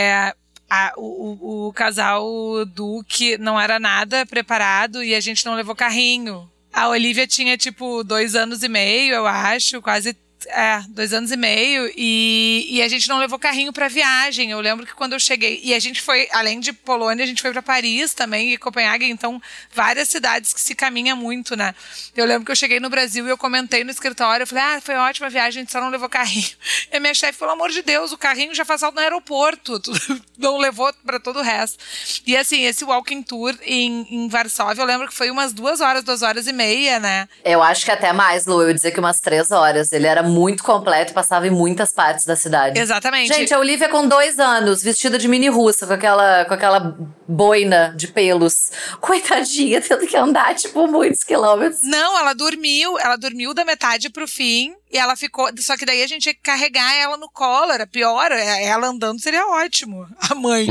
[0.69, 2.25] a, o, o, casal
[2.65, 6.49] Duque não era nada preparado e a gente não levou carrinho.
[6.71, 11.37] A Olivia tinha, tipo, dois anos e meio, eu acho, quase é, dois anos e
[11.37, 11.91] meio.
[11.95, 14.51] E, e a gente não levou carrinho pra viagem.
[14.51, 15.59] Eu lembro que quando eu cheguei.
[15.63, 19.05] E a gente foi, além de Polônia, a gente foi para Paris também e Copenhague.
[19.05, 19.41] Então,
[19.73, 21.73] várias cidades que se caminha muito, né?
[22.15, 24.43] Eu lembro que eu cheguei no Brasil e eu comentei no escritório.
[24.43, 26.43] Eu falei, ah, foi ótima viagem, a gente só não levou carrinho.
[26.91, 29.81] E a minha chefe, pelo amor de Deus, o carrinho já faz salto no aeroporto.
[30.37, 31.83] não levou para todo o resto.
[32.25, 36.03] E assim, esse walking tour em, em Varsóvia, eu lembro que foi umas duas horas,
[36.03, 37.27] duas horas e meia, né?
[37.43, 38.61] Eu acho que até mais, Lu.
[38.61, 39.91] Eu ia dizer que umas três horas.
[39.91, 42.79] Ele era muito completo, passava em muitas partes da cidade.
[42.79, 43.33] Exatamente.
[43.33, 47.93] Gente, a Olivia com dois anos, vestida de mini russa, com aquela, com aquela boina
[47.95, 48.71] de pelos.
[48.99, 51.81] Coitadinha, tendo que andar, tipo, muitos quilômetros.
[51.83, 54.75] Não, ela dormiu, ela dormiu da metade pro fim.
[54.91, 55.49] E ela ficou.
[55.57, 58.31] Só que daí a gente tinha que carregar ela no colo, era pior.
[58.31, 60.07] É, ela andando seria ótimo.
[60.29, 60.67] A mãe.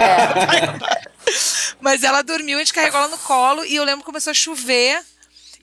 [0.00, 1.06] É.
[1.80, 4.34] Mas ela dormiu, a gente carregou ela no colo e eu lembro que começou a
[4.34, 5.02] chover.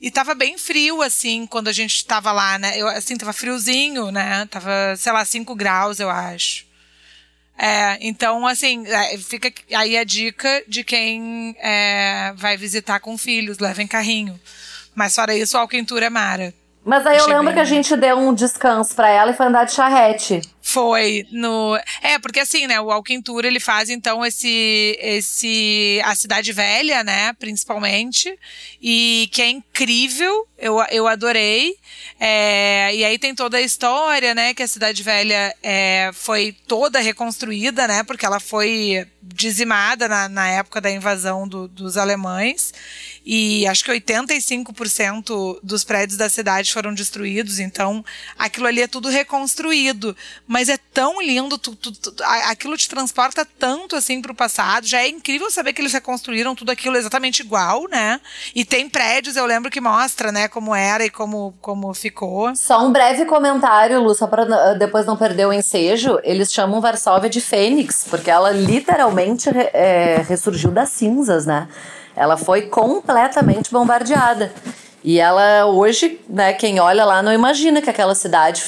[0.00, 2.76] E tava bem frio, assim, quando a gente tava lá, né?
[2.76, 4.46] Eu, assim, tava friozinho, né?
[4.50, 6.66] Tava, sei lá, 5 graus, eu acho.
[7.56, 13.58] É, então, assim, é, fica aí a dica de quem é, vai visitar com filhos,
[13.58, 14.38] levem carrinho.
[14.94, 16.52] Mas fora isso, o Alquentura é Mara.
[16.84, 19.64] Mas aí eu lembro que a gente deu um descanso pra ela e foi andar
[19.64, 20.40] de charrete.
[20.60, 21.76] Foi no.
[22.02, 22.80] É, porque assim, né?
[22.80, 24.98] O Walking Tour ele faz então esse.
[25.00, 27.32] esse a Cidade Velha, né?
[27.38, 28.38] Principalmente.
[28.82, 30.46] E que é incrível.
[30.58, 31.74] Eu, eu adorei.
[32.18, 34.54] É, e aí tem toda a história, né?
[34.54, 38.02] Que a Cidade Velha é, foi toda reconstruída, né?
[38.02, 42.72] Porque ela foi dizimada na, na época da invasão do- dos alemães.
[43.26, 47.58] E acho que 85% dos prédios da cidade foram destruídos.
[47.58, 48.04] Então,
[48.38, 50.16] aquilo ali é tudo reconstruído.
[50.46, 52.14] Mas é tão lindo, tu- tu- tu-
[52.48, 54.86] aquilo te transporta tanto assim pro passado.
[54.86, 58.20] Já é incrível saber que eles reconstruíram tudo aquilo exatamente igual, né?
[58.54, 62.54] E tem prédios, eu lembro que mostra, né, como era e como, como ficou.
[62.54, 66.18] Só um breve comentário, Lu, só pra uh, depois não perder o ensejo.
[66.22, 71.68] Eles chamam Varsóvia de Fênix, porque ela literalmente é, ressurgiu das cinzas, né?
[72.16, 74.52] Ela foi completamente bombardeada.
[75.02, 78.62] E ela hoje, né, quem olha lá não imagina que aquela cidade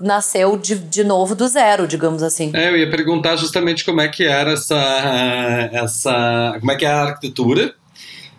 [0.00, 2.52] nasceu de, de novo do zero, digamos assim.
[2.54, 4.76] É, eu ia perguntar justamente como é que era essa.
[5.72, 7.74] essa como é que é a arquitetura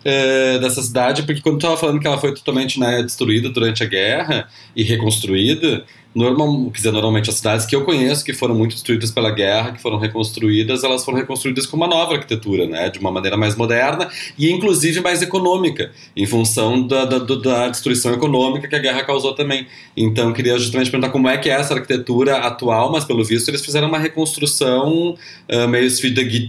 [0.02, 3.82] eh, dessa cidade, porque quando tu estava falando que ela foi totalmente né, destruída durante
[3.82, 8.72] a guerra e reconstruída, normal, dizer, normalmente as cidades que eu conheço que foram muito
[8.72, 12.98] destruídas pela guerra, que foram reconstruídas, elas foram reconstruídas com uma nova arquitetura, né, de
[12.98, 18.66] uma maneira mais moderna e inclusive mais econômica, em função da, da, da destruição econômica
[18.66, 19.66] que a guerra causou também.
[19.96, 23.64] Então, queria justamente perguntar como é que é essa arquitetura atual, mas pelo visto eles
[23.64, 25.16] fizeram uma reconstrução
[25.48, 25.90] ah, meio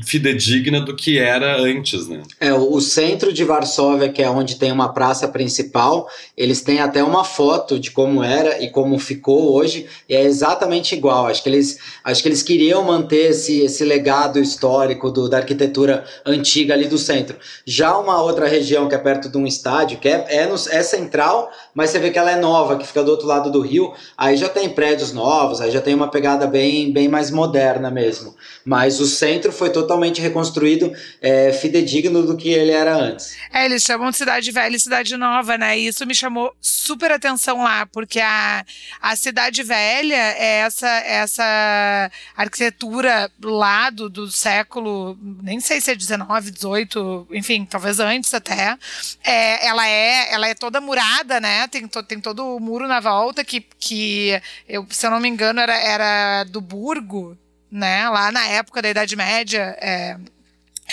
[0.03, 2.21] fidedigna do que era antes, né?
[2.39, 7.03] É, o centro de Varsóvia, que é onde tem uma praça principal, eles têm até
[7.03, 11.27] uma foto de como era e como ficou hoje, e é exatamente igual.
[11.27, 16.05] Acho que eles, acho que eles queriam manter esse, esse legado histórico do, da arquitetura
[16.25, 17.37] antiga ali do centro.
[17.65, 20.83] Já uma outra região que é perto de um estádio, que é, é, no- é
[20.83, 23.93] central, mas você vê que ela é nova, que fica do outro lado do rio,
[24.17, 28.35] aí já tem prédios novos, aí já tem uma pegada bem, bem mais moderna mesmo.
[28.63, 33.35] Mas o centro foi totalmente reconstruído, é, fidedigno do que ele era antes.
[33.53, 35.77] É, eles chamam de cidade velha e cidade nova, né?
[35.77, 38.63] E isso me chamou super atenção lá, porque a,
[39.01, 45.95] a cidade velha é essa, essa arquitetura lá do, do século, nem sei se é
[45.95, 48.77] 19, 18, enfim, talvez antes até.
[49.23, 51.67] É, ela, é, ela é toda murada, né?
[51.67, 55.29] Tem, to, tem todo o muro na volta que, que eu, se eu não me
[55.29, 57.37] engano, era, era do Burgo,
[57.71, 58.07] né?
[58.09, 59.75] Lá na época da Idade Média.
[59.79, 60.17] É,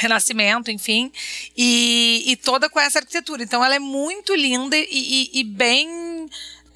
[0.00, 1.10] Renascimento, enfim,
[1.56, 3.42] e, e toda com essa arquitetura.
[3.42, 5.88] Então ela é muito linda e, e- e bem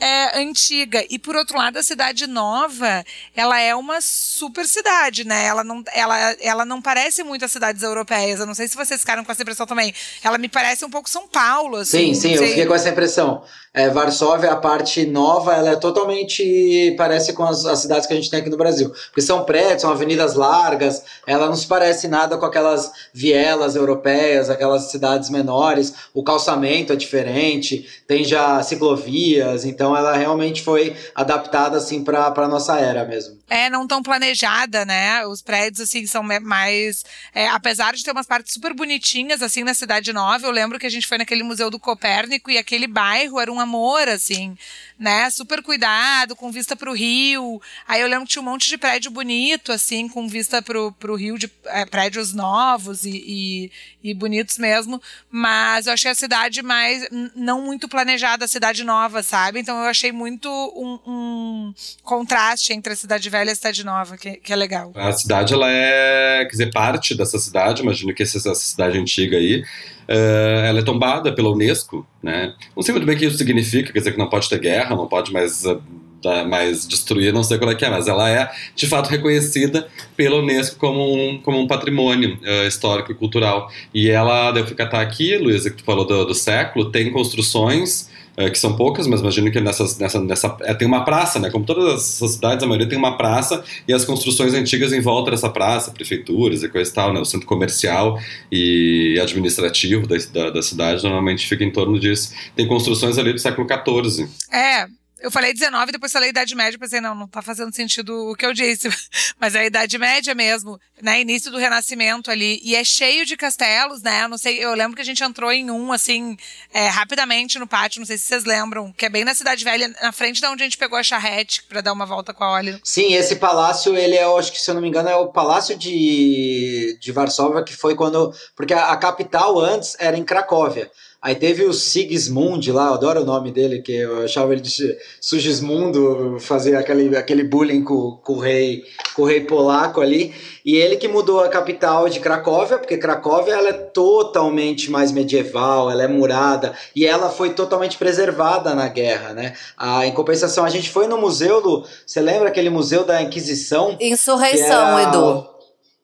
[0.02, 1.06] é, antiga.
[1.08, 3.04] E por outro lado, a cidade nova,
[3.36, 5.44] ela é uma super cidade, né?
[5.46, 8.40] Ela não, ela, ela não parece muito as cidades europeias.
[8.40, 9.94] Eu não sei se vocês ficaram com essa impressão também.
[10.20, 12.12] Ela me parece um pouco São Paulo, assim.
[12.12, 13.44] Sim, sim, eu fiquei com essa impressão.
[13.74, 18.16] É, Varsóvia, a parte nova, ela é totalmente parece com as, as cidades que a
[18.16, 18.90] gente tem aqui no Brasil.
[19.06, 24.50] Porque são prédios, são avenidas largas, ela não se parece nada com aquelas vielas europeias,
[24.50, 25.94] aquelas cidades menores.
[26.12, 32.48] O calçamento é diferente, tem já ciclovias, então ela realmente foi adaptada assim para a
[32.48, 33.38] nossa era mesmo.
[33.48, 35.26] É, não tão planejada, né?
[35.26, 37.04] Os prédios, assim, são mais.
[37.34, 40.86] é, apesar de ter umas partes super bonitinhas, assim, na Cidade Nova, eu lembro que
[40.86, 44.56] a gente foi naquele Museu do Copérnico e aquele bairro era um amor, assim,
[45.02, 45.28] né?
[45.30, 47.60] Super cuidado, com vista pro rio.
[47.88, 51.16] Aí eu lembro que tinha um monte de prédio bonito, assim, com vista pro, pro
[51.16, 55.02] rio, de é, prédios novos e, e, e bonitos mesmo.
[55.28, 57.04] Mas eu achei a cidade mais.
[57.34, 59.58] não muito planejada, a cidade nova, sabe?
[59.58, 64.16] Então eu achei muito um, um contraste entre a cidade velha e a cidade nova,
[64.16, 64.92] que, que é legal.
[64.94, 69.64] A cidade, ela é, quer dizer, parte dessa cidade, imagino que essa, cidade antiga aí,
[70.08, 72.54] eh, ela é tombada pela Unesco, né?
[72.76, 74.91] Não sei muito bem o que isso significa, quer dizer que não pode ter guerra,
[74.96, 78.50] não pode mais, eh, mais destruir, não sei qual é que é, mas ela é,
[78.74, 83.70] de fato, reconhecida pela Unesco como um, como um patrimônio eh, histórico e cultural.
[83.94, 88.50] E ela, deu catar aqui, Luísa, que tu falou do, do século, tem construções eh,
[88.50, 91.50] que são poucas, mas imagino que nessas, nessa, nessa, é, tem uma praça, né?
[91.50, 95.30] Como todas essas cidades, a maioria tem uma praça e as construções antigas em volta
[95.30, 97.20] dessa praça, prefeituras e coisa e tal, né?
[97.20, 98.18] O centro comercial
[98.50, 102.32] e administrativo da, da, da cidade normalmente fica em torno disso.
[102.56, 104.28] Tem construções ali do século XIV.
[104.50, 104.86] É.
[105.22, 108.44] Eu falei 19, depois falei Idade Média, pensei, não, não tá fazendo sentido o que
[108.44, 108.88] eu disse.
[109.38, 111.20] Mas é a Idade Média mesmo, né?
[111.20, 112.60] Início do Renascimento ali.
[112.64, 114.24] E é cheio de castelos, né?
[114.24, 116.36] Eu não sei, eu lembro que a gente entrou em um, assim,
[116.74, 119.94] é, rapidamente no pátio, não sei se vocês lembram, que é bem na Cidade Velha,
[120.02, 122.54] na frente da onde a gente pegou a charrete pra dar uma volta com a
[122.54, 122.80] Oli.
[122.82, 125.78] Sim, esse palácio, ele é, acho que se eu não me engano, é o palácio
[125.78, 128.34] de, de Varsóvia, que foi quando.
[128.56, 130.90] Porque a, a capital antes era em Cracóvia.
[131.22, 134.98] Aí teve o Sigismund lá, eu adoro o nome dele, que eu achava ele de
[135.20, 138.82] Sugismundo, fazer aquele, aquele bullying com, com, o rei,
[139.14, 140.34] com o rei polaco ali.
[140.66, 145.88] E ele que mudou a capital de Cracóvia, porque Cracóvia ela é totalmente mais medieval,
[145.88, 149.54] ela é murada, e ela foi totalmente preservada na guerra, né?
[149.78, 153.96] Ah, em compensação, a gente foi no museu, Lu, você lembra aquele museu da Inquisição?
[154.00, 155.46] Insurreição, Edu.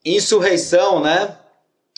[0.05, 1.37] Insurreição, né?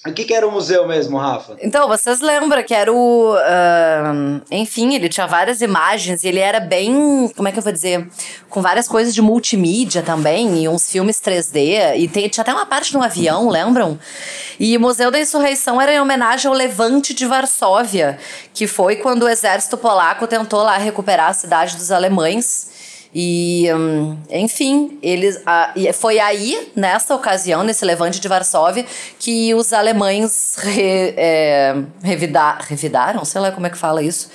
[0.07, 1.59] O que, que, era o museu mesmo, Rafa?
[1.61, 3.35] Então, vocês lembram que era o.
[3.35, 7.31] Uh, enfim, ele tinha várias imagens e ele era bem.
[7.37, 8.09] Como é que eu vou dizer?
[8.49, 11.99] Com várias coisas de multimídia também, e uns filmes 3D.
[11.99, 13.99] E tem, tinha até uma parte no avião, lembram?
[14.59, 18.19] E o Museu da Insurreição era em homenagem ao Levante de Varsóvia,
[18.55, 22.71] que foi quando o exército polaco tentou lá recuperar a cidade dos alemães.
[23.13, 28.87] E, hum, enfim, eles, a, foi aí, nessa ocasião, nesse levante de Varsóvia,
[29.19, 34.31] que os alemães re, é, revida, revidaram, sei lá como é que fala isso,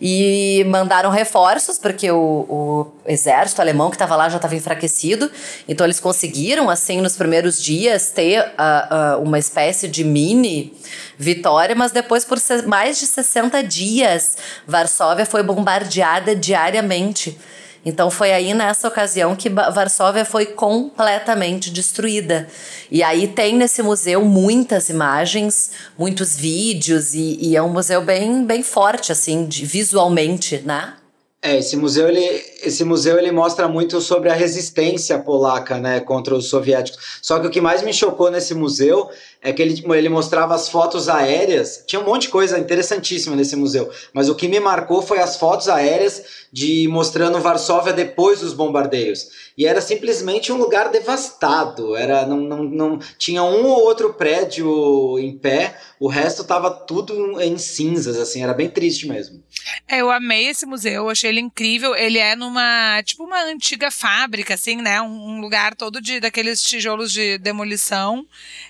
[0.00, 5.30] e mandaram reforços, porque o, o exército alemão que estava lá já estava enfraquecido,
[5.66, 10.74] então eles conseguiram, assim, nos primeiros dias, ter uh, uma espécie de mini
[11.16, 14.36] vitória, mas depois, por mais de 60 dias,
[14.66, 17.38] Varsóvia foi bombardeada diariamente.
[17.84, 22.48] Então foi aí nessa ocasião que Varsóvia foi completamente destruída.
[22.90, 28.44] E aí tem nesse museu muitas imagens, muitos vídeos e, e é um museu bem,
[28.44, 30.94] bem forte assim, de, visualmente, né?
[31.40, 32.24] É, esse museu ele,
[32.64, 37.20] esse museu ele mostra muito sobre a resistência polaca, né, contra os soviéticos.
[37.22, 39.08] Só que o que mais me chocou nesse museu
[39.48, 41.82] é que ele, tipo, ele mostrava as fotos aéreas.
[41.86, 45.36] Tinha um monte de coisa interessantíssima nesse museu, mas o que me marcou foi as
[45.36, 49.48] fotos aéreas de mostrando Varsóvia depois dos bombardeios.
[49.56, 51.96] E era simplesmente um lugar devastado.
[51.96, 57.40] Era não, não, não tinha um ou outro prédio em pé, o resto estava tudo
[57.40, 59.42] em cinzas, assim, era bem triste mesmo.
[59.88, 61.94] É, eu amei esse museu, achei ele incrível.
[61.94, 65.00] Ele é numa, tipo uma antiga fábrica, assim, né?
[65.00, 68.24] Um, um lugar todo de daqueles tijolos de demolição.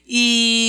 [0.07, 0.68] E,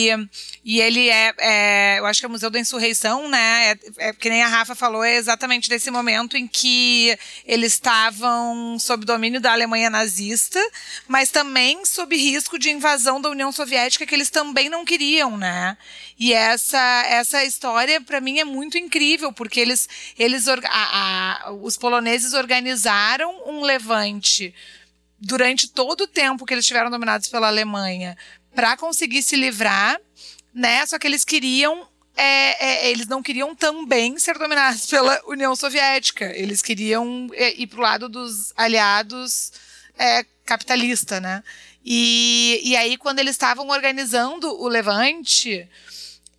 [0.63, 3.71] e ele é, é, eu acho que é o Museu da Insurreição, né?
[3.71, 8.77] É, é, que nem a Rafa falou, é exatamente desse momento em que eles estavam
[8.79, 10.59] sob domínio da Alemanha nazista,
[11.07, 15.77] mas também sob risco de invasão da União Soviética, que eles também não queriam, né?
[16.17, 21.77] E essa, essa história, para mim, é muito incrível, porque eles, eles a, a, os
[21.77, 24.53] poloneses organizaram um levante
[25.19, 28.17] durante todo o tempo que eles estiveram dominados pela Alemanha
[28.53, 29.99] para conseguir se livrar,
[30.53, 30.85] né?
[30.85, 36.25] Só que eles queriam é, é, eles não queriam também ser dominados pela União Soviética.
[36.35, 39.53] Eles queriam é, ir para o lado dos aliados
[39.97, 41.43] é, capitalista, né?
[41.83, 45.67] E, e aí, quando eles estavam organizando o levante,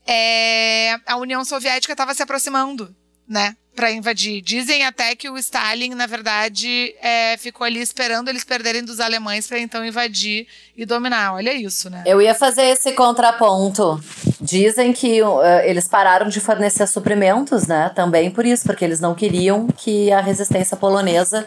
[0.07, 2.95] é, a União Soviética estava se aproximando,
[3.31, 3.57] né?
[3.81, 4.43] para invadir.
[4.43, 9.47] Dizem até que o Stalin, na verdade, é, ficou ali esperando eles perderem dos alemães
[9.47, 11.33] para então invadir e dominar.
[11.33, 12.03] Olha isso, né?
[12.05, 13.99] Eu ia fazer esse contraponto.
[14.39, 17.91] Dizem que uh, eles pararam de fornecer suprimentos, né?
[17.95, 21.47] Também por isso, porque eles não queriam que a resistência polonesa,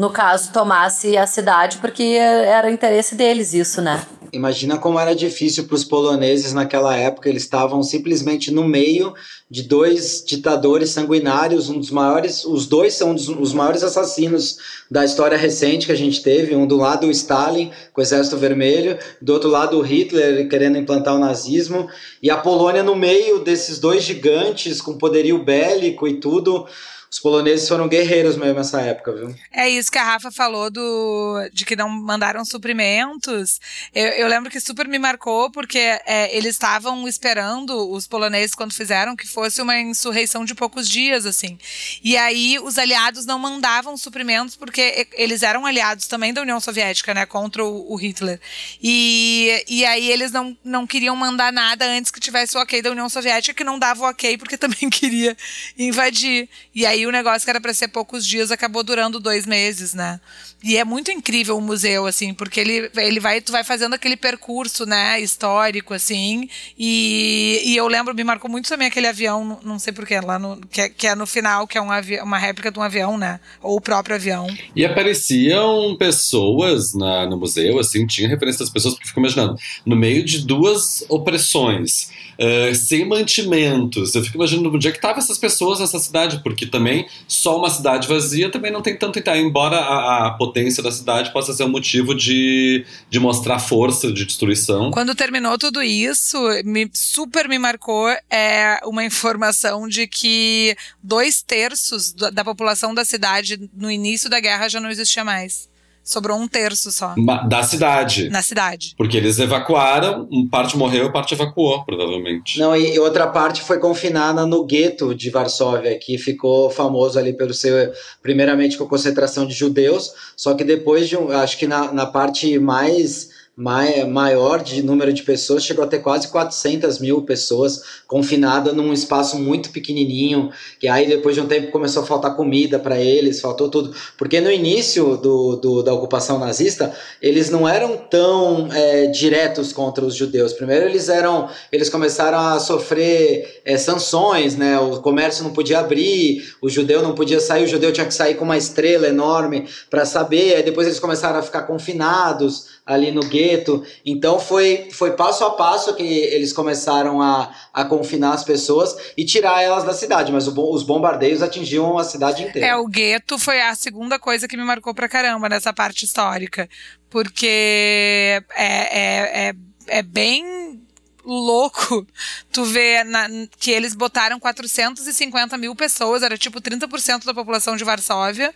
[0.00, 4.02] no caso, tomasse a cidade, porque era interesse deles isso, né?
[4.32, 7.28] Imagina como era difícil para os poloneses naquela época.
[7.28, 9.12] Eles estavam simplesmente no meio
[9.50, 14.56] de dois ditadores sanguinários, um dos maiores, os dois são os maiores assassinos
[14.90, 16.54] da história recente que a gente teve.
[16.54, 20.78] Um do lado o Stalin com o Exército Vermelho, do outro lado o Hitler querendo
[20.78, 21.90] implantar o nazismo,
[22.22, 26.66] e a Polônia no meio desses dois gigantes com poderio bélico e tudo
[27.10, 29.34] os poloneses foram guerreiros mesmo nessa época, viu?
[29.52, 33.60] É isso que a Rafa falou do, de que não mandaram suprimentos.
[33.92, 38.72] Eu, eu lembro que super me marcou porque é, eles estavam esperando, os poloneses, quando
[38.72, 41.58] fizeram, que fosse uma insurreição de poucos dias, assim.
[42.04, 47.12] E aí os aliados não mandavam suprimentos porque eles eram aliados também da União Soviética,
[47.12, 48.40] né, contra o, o Hitler.
[48.80, 52.92] E, e aí eles não, não queriam mandar nada antes que tivesse o ok da
[52.92, 55.36] União Soviética, que não dava o ok porque também queria
[55.76, 56.48] invadir.
[56.72, 59.94] E aí aí o negócio que era para ser poucos dias acabou durando dois meses,
[59.94, 60.20] né?
[60.62, 64.16] E é muito incrível o museu, assim, porque ele, ele vai, tu vai fazendo aquele
[64.16, 69.78] percurso, né, histórico, assim, e, e eu lembro, me marcou muito também aquele avião, não
[69.78, 71.88] sei porquê, lá no, que, é, que é no final, que é um
[72.22, 74.46] uma réplica de um avião, né, ou o próprio avião.
[74.76, 79.56] E apareciam pessoas na, no museu, assim, tinha referência das pessoas, porque fico imaginando,
[79.86, 82.10] no meio de duas opressões,
[82.40, 86.66] uh, sem mantimentos, eu fico imaginando onde é que estavam essas pessoas nessa cidade, porque
[86.66, 91.32] também só uma cidade vazia também não tem tanto embora a, a, potência da cidade
[91.32, 94.90] possa ser um motivo de, de mostrar força de destruição.
[94.90, 102.12] Quando terminou tudo isso, me, super me marcou é uma informação de que dois terços
[102.12, 105.69] da população da cidade no início da guerra já não existia mais.
[106.02, 107.14] Sobrou um terço só.
[107.48, 108.28] Da cidade.
[108.30, 108.94] Na cidade.
[108.96, 112.58] Porque eles evacuaram, parte morreu, parte evacuou, provavelmente.
[112.58, 117.54] Não, e outra parte foi confinada no gueto de Varsóvia, que ficou famoso ali pelo
[117.54, 117.92] seu,
[118.22, 122.58] primeiramente com a concentração de judeus, só que depois de, acho que na, na parte
[122.58, 123.29] mais
[123.60, 129.38] maior de número de pessoas, chegou a ter quase 400 mil pessoas confinadas num espaço
[129.38, 130.50] muito pequenininho,
[130.82, 134.40] e aí depois de um tempo começou a faltar comida para eles, faltou tudo, porque
[134.40, 140.14] no início do, do, da ocupação nazista, eles não eram tão é, diretos contra os
[140.14, 145.80] judeus, primeiro eles eram, eles começaram a sofrer é, sanções, né, o comércio não podia
[145.80, 149.68] abrir, o judeu não podia sair, o judeu tinha que sair com uma estrela enorme
[149.90, 153.84] para saber, aí depois eles começaram a ficar confinados, ali no gueto.
[154.04, 159.24] Então foi, foi passo a passo que eles começaram a, a confinar as pessoas e
[159.24, 162.66] tirar elas da cidade, mas o, os bombardeios atingiam a cidade inteira.
[162.66, 166.68] É, o gueto foi a segunda coisa que me marcou pra caramba nessa parte histórica,
[167.08, 169.54] porque é, é, é,
[169.86, 170.82] é bem
[171.24, 172.04] louco
[172.50, 177.84] tu ver na, que eles botaram 450 mil pessoas, era tipo 30% da população de
[177.84, 178.52] Varsóvia.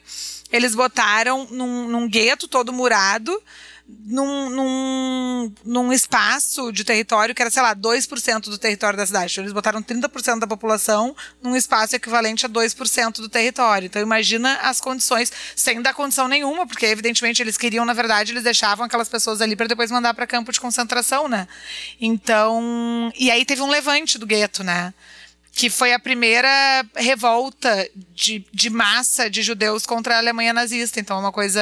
[0.50, 3.40] Eles botaram num, num gueto todo murado
[3.86, 9.32] num, num, num espaço de território que era, sei lá, 2% do território da cidade.
[9.32, 13.86] Então, eles botaram 30% da população num espaço equivalente a 2% do território.
[13.86, 18.42] Então, imagina as condições, sem dar condição nenhuma, porque, evidentemente, eles queriam, na verdade, eles
[18.42, 21.46] deixavam aquelas pessoas ali para depois mandar para campo de concentração, né?
[22.00, 23.12] Então.
[23.18, 24.94] E aí teve um levante do gueto, né?
[25.54, 30.98] Que foi a primeira revolta de, de massa de judeus contra a Alemanha nazista.
[30.98, 31.60] Então é uma coisa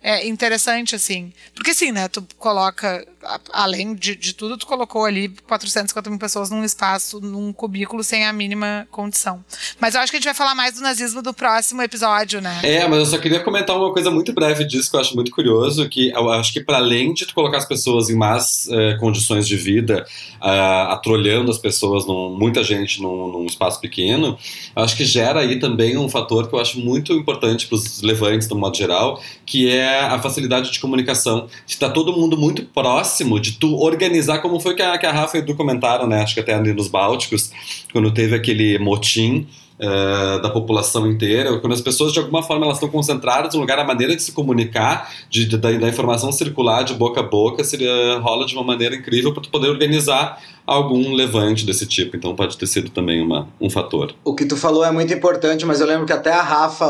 [0.00, 1.32] é, interessante, assim.
[1.52, 2.06] Porque sim, né?
[2.06, 3.04] Tu coloca,
[3.52, 8.24] além de, de tudo, tu colocou ali 450 mil pessoas num espaço, num cubículo, sem
[8.24, 9.44] a mínima condição.
[9.80, 12.60] Mas eu acho que a gente vai falar mais do nazismo do próximo episódio, né?
[12.62, 15.32] É, mas eu só queria comentar uma coisa muito breve disso que eu acho muito
[15.32, 18.96] curioso, que eu acho que para além de tu colocar as pessoas em más eh,
[19.00, 20.06] condições de vida,
[20.40, 24.36] uh, atrolhando as pessoas, num, muita gente num num, espaço pequeno,
[24.74, 28.48] acho que gera aí também um fator que eu acho muito importante para os levantes,
[28.48, 31.46] no modo geral, que é a facilidade de comunicação.
[31.66, 35.36] Está todo mundo muito próximo de tu organizar, como foi que a, que a Rafa
[35.36, 36.22] e o Edu comentaram, né?
[36.22, 37.50] Acho que até ali nos Bálticos,
[37.92, 39.46] quando teve aquele motim
[39.78, 43.78] uh, da população inteira, quando as pessoas de alguma forma elas estão concentradas no lugar,
[43.78, 47.64] a maneira de se comunicar, de, de da, da, informação circular de boca a boca,
[47.64, 52.16] seria, rola de uma maneira incrível para tu poder organizar algum levante desse tipo.
[52.16, 54.14] Então pode ter sido também uma, um fator.
[54.24, 56.86] O que tu falou é muito importante, mas eu lembro que até a Rafa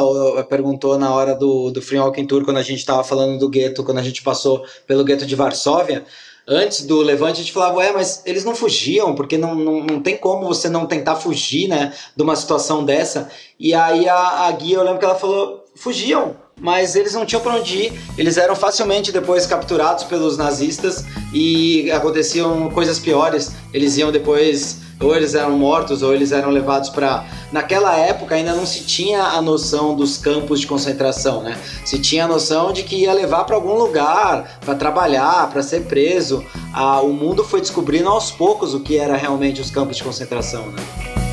[0.48, 3.82] perguntou na hora do, do Free Walking Tour, quando a gente estava falando do gueto,
[3.82, 6.04] quando a gente passou pelo gueto de Varsóvia,
[6.46, 10.00] antes do levante, a gente falava, ué, mas eles não fugiam, porque não, não, não
[10.00, 13.30] tem como você não tentar fugir, né, de uma situação dessa.
[13.58, 17.42] E aí a, a guia, eu lembro que ela falou, fugiam, mas eles não tinham
[17.42, 17.92] para onde ir.
[18.16, 23.52] Eles eram facilmente depois capturados pelos nazistas e aconteciam coisas piores.
[23.72, 27.24] Eles iam depois ou eles eram mortos ou eles eram levados para.
[27.52, 31.56] Naquela época ainda não se tinha a noção dos campos de concentração, né?
[31.84, 35.82] Se tinha a noção de que ia levar para algum lugar, para trabalhar, para ser
[35.84, 36.44] preso.
[36.72, 40.66] Ah, o mundo foi descobrindo aos poucos o que era realmente os campos de concentração,
[40.66, 41.23] né?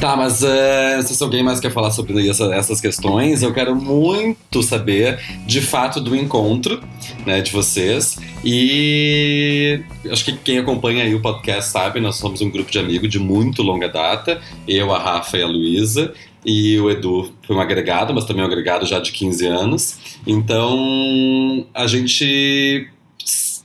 [0.00, 4.62] Tá, mas uh, se alguém mais quer falar sobre essa, essas questões, eu quero muito
[4.62, 6.82] saber, de fato, do encontro
[7.26, 8.18] né, de vocês.
[8.42, 13.10] E acho que quem acompanha aí o podcast sabe, nós somos um grupo de amigos
[13.10, 14.40] de muito longa data.
[14.66, 16.14] Eu, a Rafa e a Luísa.
[16.46, 19.98] E o Edu foi um agregado, mas também um agregado já de 15 anos.
[20.26, 22.88] Então, a gente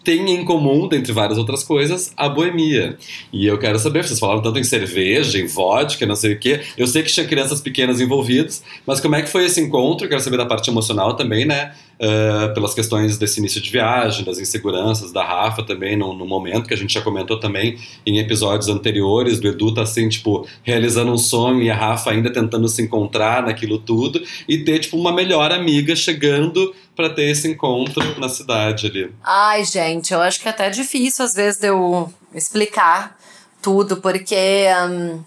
[0.05, 2.95] tem em comum, dentre várias outras coisas, a boemia.
[3.33, 6.61] E eu quero saber, vocês falaram tanto em cerveja, em vodka, não sei o quê.
[6.77, 10.05] Eu sei que tinha crianças pequenas envolvidas, mas como é que foi esse encontro?
[10.05, 11.73] Eu quero saber da parte emocional também, né?
[11.95, 16.67] Uh, pelas questões desse início de viagem, das inseguranças da Rafa também, no, no, momento
[16.67, 21.09] que a gente já comentou também em episódios anteriores, do Edu tá assim, tipo, realizando
[21.13, 25.13] um sonho e a Rafa ainda tentando se encontrar naquilo tudo, e ter, tipo, uma
[25.13, 29.13] melhor amiga chegando para ter esse encontro na cidade ali.
[29.23, 33.17] Ai, gente, eu acho que é até difícil às vezes de eu explicar
[33.61, 34.65] tudo, porque.
[34.89, 35.23] Um,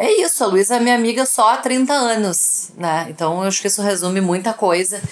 [0.00, 3.08] é isso, a Luísa é minha amiga só há 30 anos, né?
[3.10, 5.02] Então eu acho que isso resume muita coisa.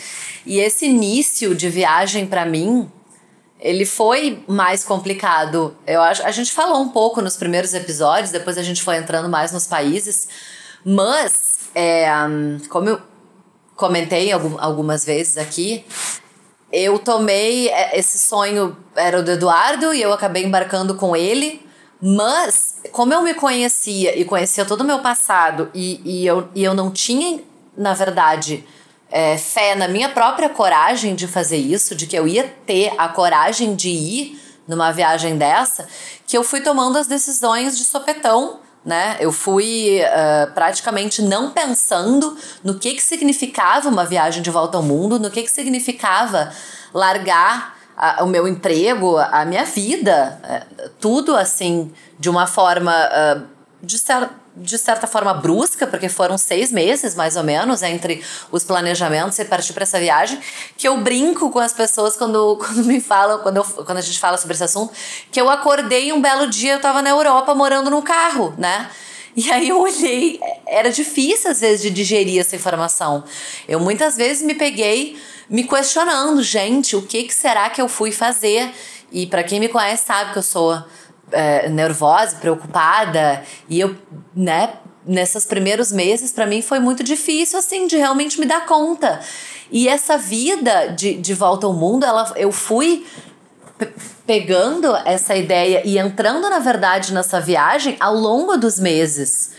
[0.46, 2.88] E esse início de viagem para mim,
[3.58, 5.76] ele foi mais complicado.
[5.84, 9.28] Eu acho, a gente falou um pouco nos primeiros episódios, depois a gente foi entrando
[9.28, 10.28] mais nos países,
[10.84, 12.06] mas é,
[12.68, 13.02] como eu
[13.76, 15.84] comentei algumas vezes aqui,
[16.72, 21.64] eu tomei é, esse sonho era o do Eduardo e eu acabei embarcando com ele,
[22.00, 26.64] mas como eu me conhecia e conhecia todo o meu passado e, e, eu, e
[26.64, 27.40] eu não tinha,
[27.76, 28.66] na verdade,
[29.10, 33.08] é, fé na minha própria coragem de fazer isso, de que eu ia ter a
[33.08, 35.86] coragem de ir numa viagem dessa,
[36.26, 38.60] que eu fui tomando as decisões de sopetão.
[38.86, 39.16] Né?
[39.18, 44.82] Eu fui uh, praticamente não pensando no que, que significava uma viagem de volta ao
[44.82, 46.52] mundo, no que, que significava
[46.94, 53.42] largar a, o meu emprego, a minha vida, uh, tudo assim, de uma forma, uh,
[53.82, 58.64] de certa de certa forma brusca, porque foram seis meses mais ou menos entre os
[58.64, 60.40] planejamentos e partir para essa viagem,
[60.76, 64.18] que eu brinco com as pessoas quando, quando me falam, quando, eu, quando a gente
[64.18, 64.92] fala sobre esse assunto,
[65.30, 68.90] que eu acordei um belo dia, eu estava na Europa morando num carro, né?
[69.36, 73.22] E aí eu olhei, era difícil às vezes de digerir essa informação.
[73.68, 78.10] Eu muitas vezes me peguei me questionando, gente, o que, que será que eu fui
[78.10, 78.72] fazer?
[79.12, 80.82] E para quem me conhece sabe que eu sou
[81.32, 83.96] é, nervosa, preocupada, e eu,
[84.34, 84.74] né,
[85.06, 89.20] nesses primeiros meses, para mim foi muito difícil, assim, de realmente me dar conta.
[89.70, 93.06] E essa vida de, de volta ao mundo, ela, eu fui
[94.26, 99.52] pegando essa ideia e entrando, na verdade, nessa viagem ao longo dos meses.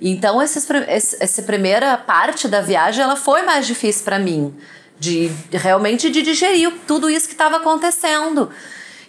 [0.00, 4.54] Então, esses, esse, essa primeira parte da viagem, ela foi mais difícil para mim.
[4.98, 8.50] De realmente de digerir tudo isso que estava acontecendo.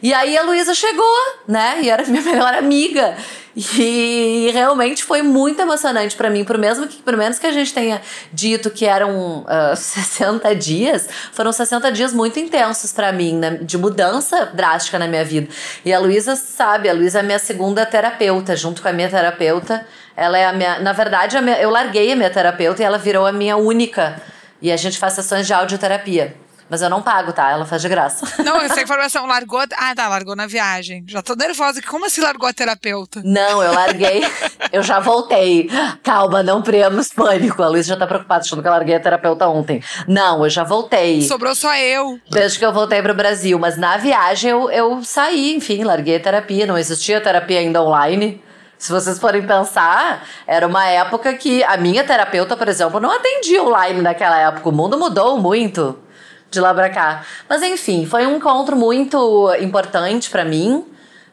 [0.05, 1.79] E aí a Luísa chegou, né?
[1.81, 3.17] E era minha melhor amiga.
[3.55, 7.73] E realmente foi muito emocionante para mim, por mesmo que por menos que a gente
[7.73, 7.99] tenha
[8.31, 13.57] dito que eram uh, ah, 60 dias, foram 60 dias muito intensos para mim, né?
[13.59, 15.51] de mudança drástica na minha vida.
[15.83, 19.87] E a Luísa sabe, a Luísa é minha segunda terapeuta, junto com a minha terapeuta.
[20.15, 23.25] Ela é a minha, na verdade, minha, eu larguei a minha terapeuta e ela virou
[23.25, 24.21] a minha única.
[24.61, 26.44] E a gente faz sessões de audioterapia.
[26.67, 27.51] Mas eu não pago, tá?
[27.51, 28.25] Ela faz de graça.
[28.43, 29.59] Não, essa informação largou.
[29.77, 31.03] Ah, tá, largou na viagem.
[31.07, 31.79] Já tô nervosa.
[31.83, 33.21] Como assim largou a terapeuta?
[33.23, 34.23] Não, eu larguei.
[34.73, 35.69] eu já voltei.
[36.03, 37.61] Calma, não criamos pânico.
[37.61, 39.83] A Luísa já tá preocupada, achando que eu larguei a terapeuta ontem.
[40.07, 41.21] Não, eu já voltei.
[41.21, 42.19] Sobrou só eu.
[42.31, 43.59] Desde que eu voltei pro Brasil.
[43.59, 46.65] Mas na viagem eu, eu saí, enfim, larguei a terapia.
[46.65, 48.41] Não existia terapia ainda online.
[48.77, 53.63] Se vocês forem pensar, era uma época que a minha terapeuta, por exemplo, não atendia
[53.63, 54.67] online naquela época.
[54.67, 55.99] O mundo mudou muito
[56.55, 57.23] de lá pra cá.
[57.47, 60.83] Mas enfim, foi um encontro muito importante para mim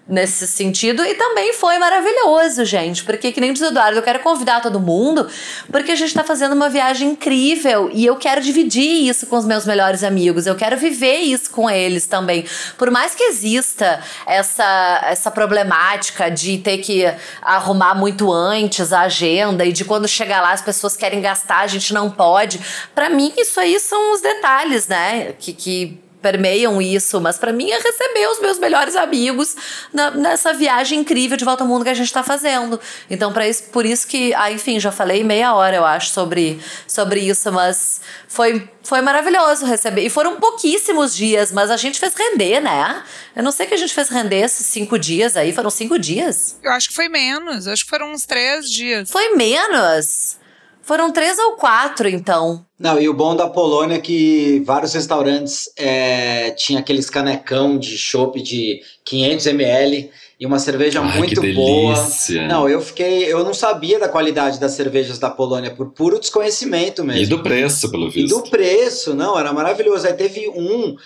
[0.09, 1.05] nesse sentido.
[1.05, 3.05] E também foi maravilhoso, gente.
[3.05, 5.29] Porque, que nem diz o Eduardo, eu quero convidar todo mundo,
[5.71, 9.45] porque a gente tá fazendo uma viagem incrível e eu quero dividir isso com os
[9.45, 10.47] meus melhores amigos.
[10.47, 12.45] Eu quero viver isso com eles também.
[12.77, 17.05] Por mais que exista essa, essa problemática de ter que
[17.41, 21.67] arrumar muito antes a agenda e de quando chegar lá as pessoas querem gastar, a
[21.67, 22.61] gente não pode.
[22.95, 25.35] para mim, isso aí são os detalhes, né?
[25.39, 29.57] Que, que permeiam isso, mas para mim é receber os meus melhores amigos
[29.93, 32.81] na, nessa viagem incrível de volta ao mundo que a gente está fazendo.
[33.11, 36.61] Então, para isso, por isso que, ah, enfim, já falei meia hora, eu acho, sobre,
[36.87, 40.03] sobre isso, mas foi, foi maravilhoso receber.
[40.03, 43.03] E foram pouquíssimos dias, mas a gente fez render, né?
[43.35, 46.57] Eu não sei que a gente fez render esses cinco dias aí, foram cinco dias?
[46.63, 49.11] Eu acho que foi menos, acho que foram uns três dias.
[49.11, 50.37] Foi menos?
[50.83, 52.67] Foram três ou quatro, então.
[52.79, 57.97] Não, e o bom da Polônia é que vários restaurantes é, tinha aqueles canecão de
[57.97, 61.95] chopp de 500 ml e uma cerveja Ai, muito boa.
[62.49, 67.05] Não, eu fiquei, eu não sabia da qualidade das cervejas da Polônia por puro desconhecimento
[67.05, 67.23] mesmo.
[67.23, 68.27] E do preço, pelo visto.
[68.27, 70.07] E do preço, não, era maravilhoso.
[70.07, 70.97] Aí teve um,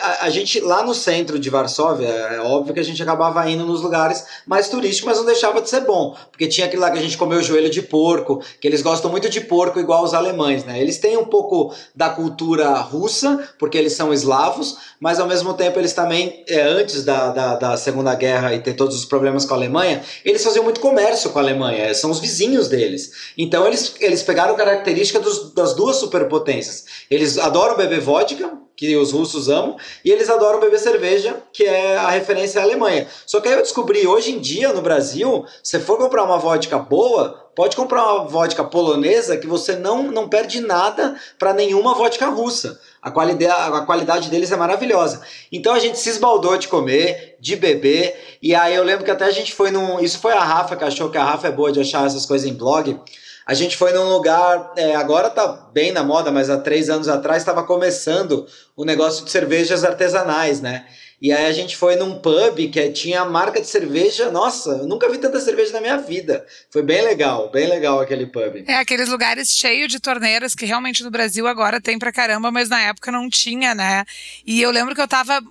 [0.00, 3.64] a, a, gente lá no centro de Varsóvia, é óbvio que a gente acabava indo
[3.64, 6.98] nos lugares mais turísticos, mas não deixava de ser bom, porque tinha aquele lá que
[6.98, 10.64] a gente comeu joelho de porco, que eles gostam muito de porco igual os alemães,
[10.64, 10.80] né?
[10.80, 15.78] Eles têm um pouco da cultura russa, porque eles são eslavos, mas ao mesmo tempo
[15.78, 19.52] eles também, é, antes da, da, da Segunda Guerra e ter todos os problemas com
[19.52, 23.12] a Alemanha, eles faziam muito comércio com a Alemanha, são os vizinhos deles.
[23.36, 26.86] Então eles, eles pegaram característica dos, das duas superpotências.
[27.10, 31.98] Eles adoram beber vodka, que os russos amam, e eles adoram beber cerveja, que é
[31.98, 33.06] a referência à Alemanha.
[33.26, 36.78] Só que aí eu descobri, hoje em dia no Brasil, se for comprar uma vodka
[36.78, 42.26] boa, pode comprar uma vodka polonesa que você não, não perde nada para nenhuma vodka
[42.26, 42.80] russa.
[43.00, 45.20] A qualidade, a qualidade deles é maravilhosa.
[45.52, 48.38] Então a gente se esbaldou de comer, de beber.
[48.42, 50.00] E aí eu lembro que até a gente foi num.
[50.00, 52.48] Isso foi a Rafa que achou que a Rafa é boa de achar essas coisas
[52.48, 52.98] em blog.
[53.46, 57.08] A gente foi num lugar, é, agora tá bem na moda, mas há três anos
[57.08, 60.86] atrás estava começando o negócio de cervejas artesanais, né?
[61.20, 64.30] E aí a gente foi num pub que tinha marca de cerveja.
[64.30, 66.44] Nossa, eu nunca vi tanta cerveja na minha vida.
[66.70, 68.64] Foi bem legal, bem legal aquele pub.
[68.66, 72.68] É, aqueles lugares cheios de torneiras que realmente no Brasil agora tem pra caramba, mas
[72.68, 74.04] na época não tinha, né?
[74.46, 75.42] E eu lembro que eu tava,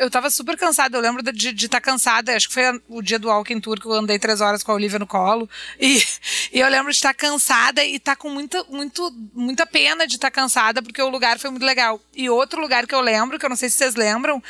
[0.00, 0.96] eu tava super cansada.
[0.96, 2.34] Eu lembro de estar tá cansada.
[2.34, 4.74] Acho que foi o dia do Walking Tour que eu andei três horas com a
[4.74, 5.48] Olivia no colo.
[5.78, 6.02] E,
[6.52, 10.06] e eu lembro de estar tá cansada e estar tá com muita, muito, muita pena
[10.06, 12.00] de estar tá cansada, porque o lugar foi muito legal.
[12.14, 14.42] E outro lugar que eu lembro, que eu não sei se vocês lembram,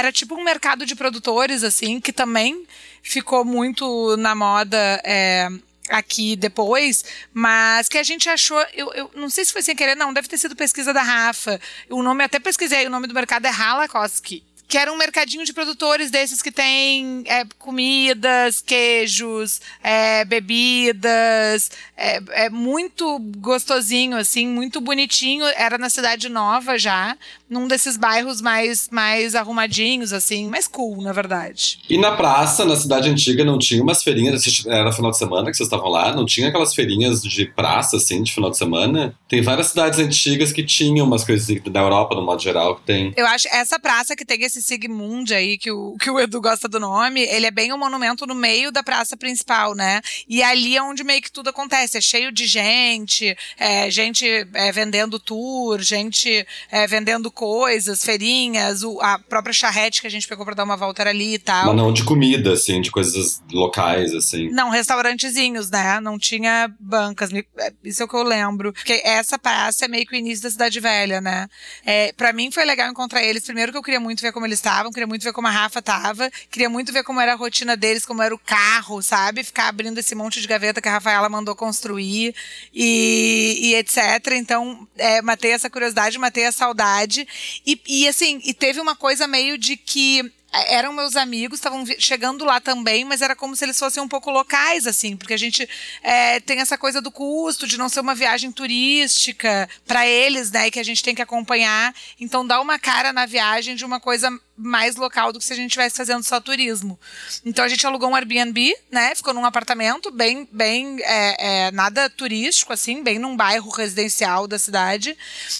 [0.00, 2.66] era tipo um mercado de produtores, assim, que também
[3.02, 5.00] ficou muito na moda.
[5.04, 5.48] É,
[5.88, 9.96] aqui depois, mas que a gente achou, eu, eu não sei se foi sem querer,
[9.96, 11.60] não, deve ter sido pesquisa da Rafa.
[11.88, 15.52] O nome, até pesquisei, o nome do mercado é Halakoski que era um mercadinho de
[15.52, 24.80] produtores desses que tem é, comidas, queijos, é, bebidas, é, é, muito gostosinho, assim, muito
[24.80, 25.44] bonitinho.
[25.56, 27.16] Era na Cidade Nova já,
[27.48, 31.80] num desses bairros mais, mais arrumadinhos, assim, mais cool, na verdade.
[31.90, 35.56] E na praça, na cidade antiga, não tinha umas feirinhas, era final de semana que
[35.56, 39.16] vocês estavam lá, não tinha aquelas feirinhas de praça, assim, de final de semana?
[39.28, 43.12] Tem várias cidades antigas que tinham umas coisas da Europa, no modo geral, que tem.
[43.16, 46.40] Eu acho essa praça que tem esse esse Sigmund aí, que o, que o Edu
[46.40, 50.00] gosta do nome, ele é bem um monumento no meio da praça principal, né?
[50.28, 51.98] E ali é onde meio que tudo acontece.
[51.98, 59.00] É cheio de gente, é, gente é, vendendo tour, gente é, vendendo coisas, feirinhas, o,
[59.00, 61.66] a própria charrete que a gente pegou pra dar uma volta era ali e tal.
[61.66, 64.50] Mas não de comida, assim, de coisas locais, assim.
[64.50, 65.98] Não, restaurantezinhos, né?
[66.00, 67.30] Não tinha bancas.
[67.32, 68.72] É, isso é o que eu lembro.
[68.72, 71.48] Porque essa praça é meio que o início da Cidade Velha, né?
[71.84, 73.44] É, pra mim foi legal encontrar eles.
[73.44, 75.80] Primeiro que eu queria muito ver como eles estavam, queria muito ver como a Rafa
[75.80, 79.44] tava, queria muito ver como era a rotina deles, como era o carro, sabe?
[79.44, 82.34] Ficar abrindo esse monte de gaveta que a Rafaela mandou construir
[82.74, 84.32] e, e etc.
[84.32, 87.26] Então, é, matei essa curiosidade, matei a saudade.
[87.66, 92.44] E, e assim, e teve uma coisa meio de que eram meus amigos, estavam chegando
[92.44, 95.68] lá também, mas era como se eles fossem um pouco locais, assim, porque a gente
[96.02, 100.70] é, tem essa coisa do custo, de não ser uma viagem turística para eles, né,
[100.70, 101.94] que a gente tem que acompanhar.
[102.18, 104.30] Então dá uma cara na viagem de uma coisa
[104.60, 106.98] mais local do que se a gente estivesse fazendo só turismo.
[107.44, 112.10] Então a gente alugou um Airbnb, né, ficou num apartamento bem, bem, é, é, nada
[112.10, 115.16] turístico, assim, bem num bairro residencial da cidade.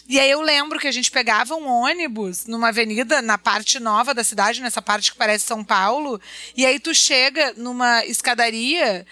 [0.09, 4.13] E aí eu lembro que a gente pegava um ônibus numa avenida, na parte nova
[4.13, 6.21] da cidade, nessa essa parte que parece São Paulo,
[6.57, 9.07] e aí tu chega numa escadaria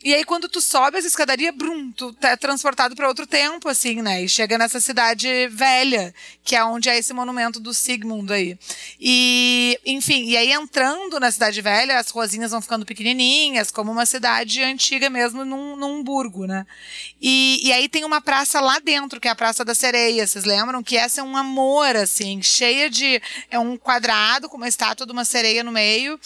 [0.00, 4.00] e aí, quando tu sobe essa escadaria, brum, tu tá transportado para outro tempo, assim,
[4.00, 4.22] né?
[4.22, 8.56] E chega nessa cidade velha, que é onde é esse monumento do Sigmund aí.
[9.00, 14.06] E, enfim, e aí entrando na cidade velha, as ruazinhas vão ficando pequenininhas, como uma
[14.06, 16.64] cidade antiga mesmo, num, num burgo, né?
[17.20, 20.44] E, e aí tem uma praça lá dentro, que é a Praça da Sereia, vocês
[20.44, 20.80] lembram?
[20.80, 23.20] Que essa é um amor, assim, cheia de.
[23.50, 26.20] É um quadrado com uma estátua de uma sereia no meio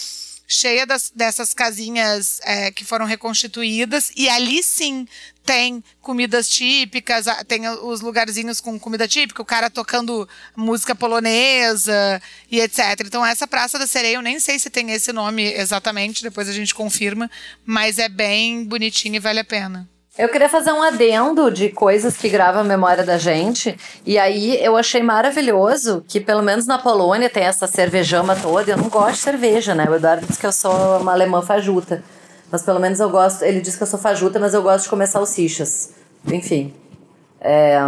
[0.53, 5.07] cheia das, dessas casinhas é, que foram reconstituídas, e ali sim
[5.45, 12.61] tem comidas típicas, tem os lugarzinhos com comida típica, o cara tocando música polonesa e
[12.61, 13.01] etc.
[13.05, 16.53] Então, essa Praça da Sereia, eu nem sei se tem esse nome exatamente, depois a
[16.53, 17.31] gente confirma,
[17.65, 19.92] mas é bem bonitinho e vale a pena.
[20.19, 23.75] Eu queria fazer um adendo de coisas que gravam a memória da gente.
[24.05, 28.73] E aí eu achei maravilhoso que, pelo menos na Polônia, tem essa cervejama toda.
[28.73, 29.87] Eu não gosto de cerveja, né?
[29.89, 32.05] O Eduardo disse que eu sou uma alemã fajuta.
[32.51, 33.43] Mas pelo menos eu gosto.
[33.43, 35.93] Ele diz que eu sou fajuta, mas eu gosto de comer salsichas.
[36.31, 36.75] Enfim.
[37.41, 37.79] É,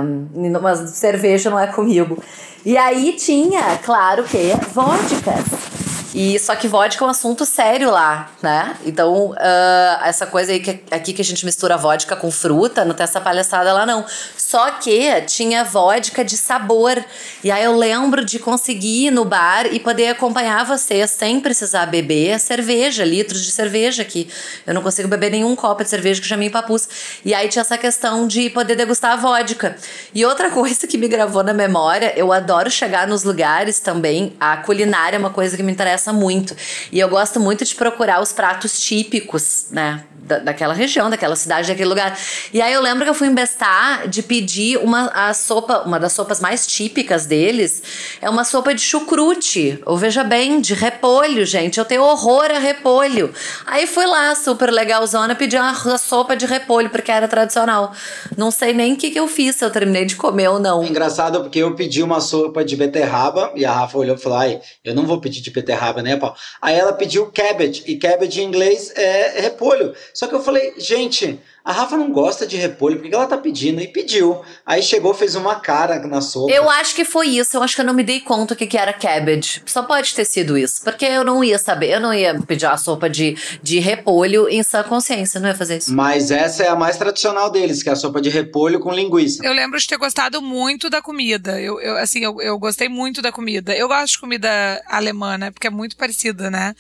[0.63, 2.19] mas cerveja não é comigo.
[2.65, 5.84] E aí tinha, claro que, vodkas.
[6.15, 8.77] E só que vodka é um assunto sério lá, né?
[8.87, 12.95] Então, uh, essa coisa aí que aqui que a gente mistura vodka com fruta, não
[12.95, 14.05] tem essa palhaçada lá não.
[14.37, 17.05] Só que tinha vodka de sabor.
[17.43, 21.87] E aí eu lembro de conseguir ir no bar e poder acompanhar vocês sem precisar
[21.87, 24.31] beber cerveja, litros de cerveja aqui.
[24.65, 26.89] Eu não consigo beber nenhum copo de cerveja que já me empapus.
[27.25, 29.77] E aí tinha essa questão de poder degustar a vodka.
[30.15, 34.33] E outra coisa que me gravou na memória, eu adoro chegar nos lugares também.
[34.39, 36.57] A culinária é uma coisa que me interessa muito.
[36.91, 40.05] E eu gosto muito de procurar os pratos típicos, né?
[40.25, 42.19] Da, daquela região, daquela cidade, daquele lugar.
[42.53, 46.13] E aí eu lembro que eu fui embestar de pedir uma a sopa, uma das
[46.13, 47.83] sopas mais típicas deles,
[48.21, 51.79] é uma sopa de chucrute, ou veja bem, de repolho, gente.
[51.79, 53.33] Eu tenho horror a repolho.
[53.67, 57.93] Aí fui lá, super legalzona, pedi uma sopa de repolho, porque era tradicional.
[58.37, 60.83] Não sei nem o que, que eu fiz, se eu terminei de comer ou não.
[60.83, 64.39] É engraçado porque eu pedi uma sopa de beterraba e a Rafa olhou e falou:
[64.39, 66.37] ai, eu não vou pedir de beterraba, né, Paulo?
[66.63, 69.95] Aí ela pediu cabbage, e cabbage em inglês é repolho.
[70.15, 73.37] Só que eu falei, gente, a Rafa não gosta de repolho, por que ela tá
[73.37, 73.81] pedindo?
[73.81, 74.43] E pediu.
[74.65, 76.53] Aí chegou, fez uma cara na sopa.
[76.53, 77.57] Eu acho que foi isso.
[77.57, 79.61] Eu acho que eu não me dei conta o que, que era cabbage.
[79.67, 80.85] Só pode ter sido isso.
[80.85, 81.91] Porque eu não ia saber.
[81.91, 85.41] Eu não ia pedir a sopa de, de repolho em sã consciência.
[85.41, 85.93] Não ia fazer isso.
[85.93, 89.45] Mas essa é a mais tradicional deles, que é a sopa de repolho com linguiça.
[89.45, 91.61] Eu lembro de ter gostado muito da comida.
[91.61, 93.75] Eu, eu assim, eu, eu gostei muito da comida.
[93.75, 95.51] Eu gosto de comida alemã, né?
[95.51, 96.73] Porque é muito parecida, né?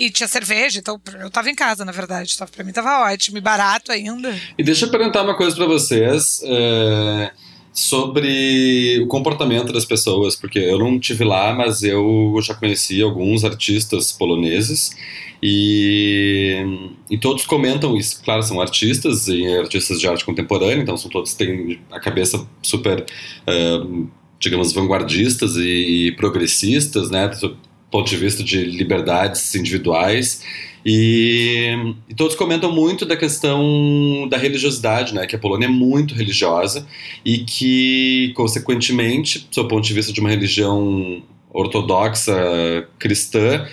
[0.00, 2.36] E tinha cerveja, então eu tava em casa, na verdade.
[2.36, 4.34] Tava, pra mim tava ótimo e barato ainda.
[4.56, 6.40] E deixa eu perguntar uma coisa para vocês.
[6.42, 7.30] É,
[7.70, 13.44] sobre o comportamento das pessoas, porque eu não tive lá, mas eu já conheci alguns
[13.44, 14.96] artistas poloneses
[15.42, 16.56] e,
[17.10, 18.22] e todos comentam isso.
[18.24, 23.04] Claro, são artistas e artistas de arte contemporânea, então são todos têm a cabeça super,
[23.46, 27.28] uh, digamos, vanguardistas e, e progressistas, né?
[27.90, 30.42] Ponto de vista de liberdades individuais.
[30.84, 31.74] E,
[32.08, 35.26] e, todos comentam muito da questão da religiosidade, né?
[35.26, 36.86] Que a Polônia é muito religiosa
[37.24, 41.22] e que, consequentemente, do ponto de vista de uma religião
[41.52, 43.66] ortodoxa cristã,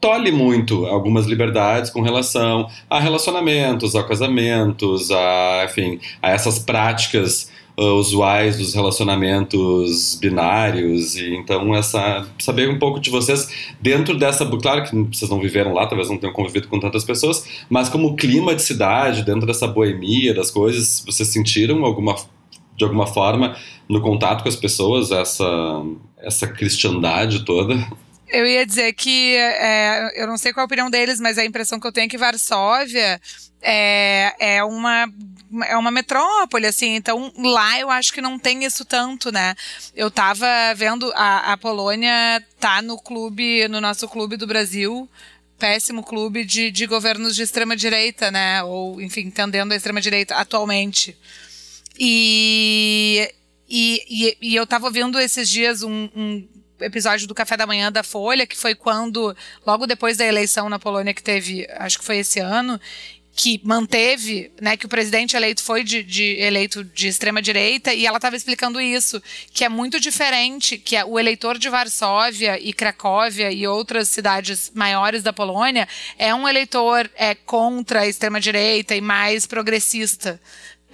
[0.00, 7.50] tolhe muito algumas liberdades com relação a relacionamentos, a casamentos, a, enfim, a essas práticas
[7.78, 13.48] uh, usuais dos relacionamentos binários e então essa saber um pouco de vocês
[13.80, 17.46] dentro dessa claro que vocês não viveram lá talvez não tenham convivido com tantas pessoas
[17.68, 22.16] mas como clima de cidade dentro dessa boemia das coisas vocês sentiram alguma
[22.76, 23.56] de alguma forma
[23.88, 25.82] no contato com as pessoas essa
[26.18, 27.74] essa cristandade toda?
[28.28, 31.78] Eu ia dizer que é, eu não sei qual a opinião deles, mas a impressão
[31.78, 33.20] que eu tenho é que Varsóvia
[33.62, 35.06] é, é uma
[35.64, 39.54] é uma metrópole, assim, então lá eu acho que não tem isso tanto, né?
[39.94, 45.08] Eu tava vendo, a, a Polônia tá no clube, no nosso clube do Brasil,
[45.58, 48.62] péssimo clube de, de governos de extrema-direita, né?
[48.62, 51.16] Ou, enfim, tendendo a extrema-direita atualmente.
[51.98, 53.32] E,
[53.68, 56.46] e, e, e, eu tava vendo esses dias um, um
[56.80, 59.34] episódio do Café da Manhã da Folha, que foi quando,
[59.66, 62.78] logo depois da eleição na Polônia que teve, acho que foi esse ano,
[63.36, 68.06] que manteve, né, que o presidente eleito foi de, de eleito de extrema direita e
[68.06, 69.22] ela estava explicando isso,
[69.52, 74.72] que é muito diferente, que é o eleitor de Varsóvia e Cracóvia e outras cidades
[74.74, 75.86] maiores da Polônia
[76.18, 80.40] é um eleitor é contra a extrema direita e mais progressista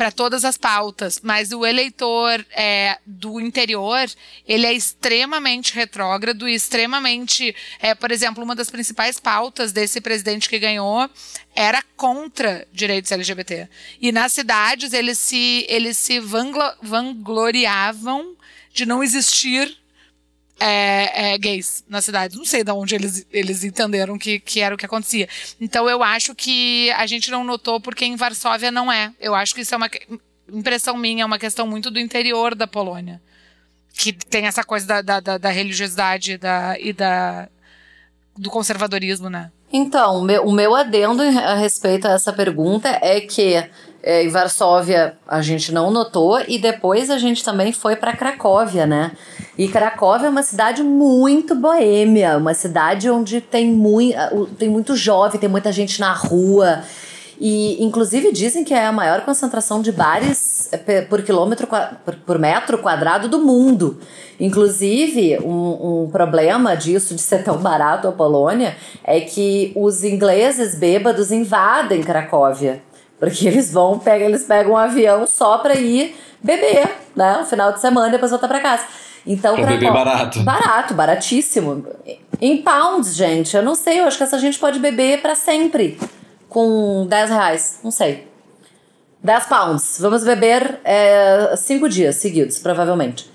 [0.02, 4.10] para todas as pautas, mas o eleitor é, do interior
[4.48, 10.48] ele é extremamente retrógrado e extremamente, é, por exemplo, uma das principais pautas desse presidente
[10.48, 11.08] que ganhou
[11.54, 13.68] era contra direitos LGBT.
[14.00, 18.34] E nas cidades eles se eles se vanglo, vangloriavam
[18.72, 19.81] de não existir
[20.62, 22.36] é, é, gays na cidade.
[22.36, 25.28] Não sei de onde eles, eles entenderam que, que era o que acontecia.
[25.60, 29.12] Então eu acho que a gente não notou porque em Varsóvia não é.
[29.18, 29.90] Eu acho que isso é uma
[30.52, 33.20] impressão minha, é uma questão muito do interior da Polônia.
[33.92, 37.48] Que tem essa coisa da, da, da, da religiosidade da, e da,
[38.36, 39.50] do conservadorismo, né?
[39.72, 43.68] Então, o meu adendo a respeito a essa pergunta é que
[44.02, 48.86] é, em Varsóvia a gente não notou e depois a gente também foi para Cracóvia,
[48.86, 49.12] né?
[49.56, 55.38] E Cracóvia é uma cidade muito boêmia, uma cidade onde tem, muito, tem muito jovem,
[55.38, 56.82] tem muita gente na rua.
[57.38, 61.68] E, inclusive, dizem que é a maior concentração de bares é, por quilômetro,
[62.24, 63.98] por metro quadrado do mundo.
[64.38, 70.76] Inclusive, um, um, problema disso, de ser tão barato a Polônia, é que os ingleses
[70.76, 72.82] bêbados invadem Cracóvia.
[73.22, 77.36] Porque eles vão, pegam, eles pegam um avião só para ir beber, né?
[77.38, 78.82] No final de semana, e depois voltar para casa.
[79.24, 80.42] Então, pra beber barato.
[80.42, 81.86] Barato, baratíssimo.
[82.40, 83.56] Em pounds, gente.
[83.56, 86.00] Eu não sei, eu acho que essa gente pode beber para sempre.
[86.48, 87.78] Com 10 reais.
[87.84, 88.26] Não sei.
[89.22, 89.98] 10 pounds.
[90.00, 93.30] Vamos beber é, cinco dias seguidos, provavelmente.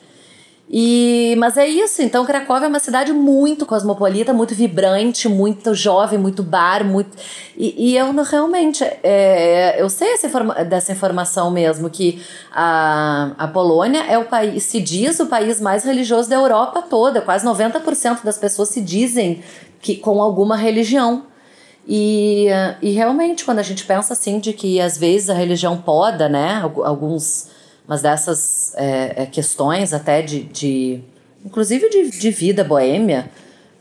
[0.70, 6.20] E, mas é isso, então Cracóvia é uma cidade muito cosmopolita, muito vibrante, muito jovem,
[6.20, 7.15] muito bar, muito.
[7.55, 13.47] E, e eu não, realmente, é, eu sei informa dessa informação mesmo, que a, a
[13.47, 18.26] Polônia é o país, se diz o país mais religioso da Europa toda, quase 90%
[18.26, 19.41] das pessoas se dizem
[19.80, 21.24] que com alguma religião.
[21.88, 22.47] E,
[22.82, 26.61] e realmente, quando a gente pensa assim, de que às vezes a religião poda, né,
[26.84, 27.55] alguns
[27.88, 31.02] mas dessas é, é, questões até de, de
[31.46, 33.30] inclusive de, de vida boêmia,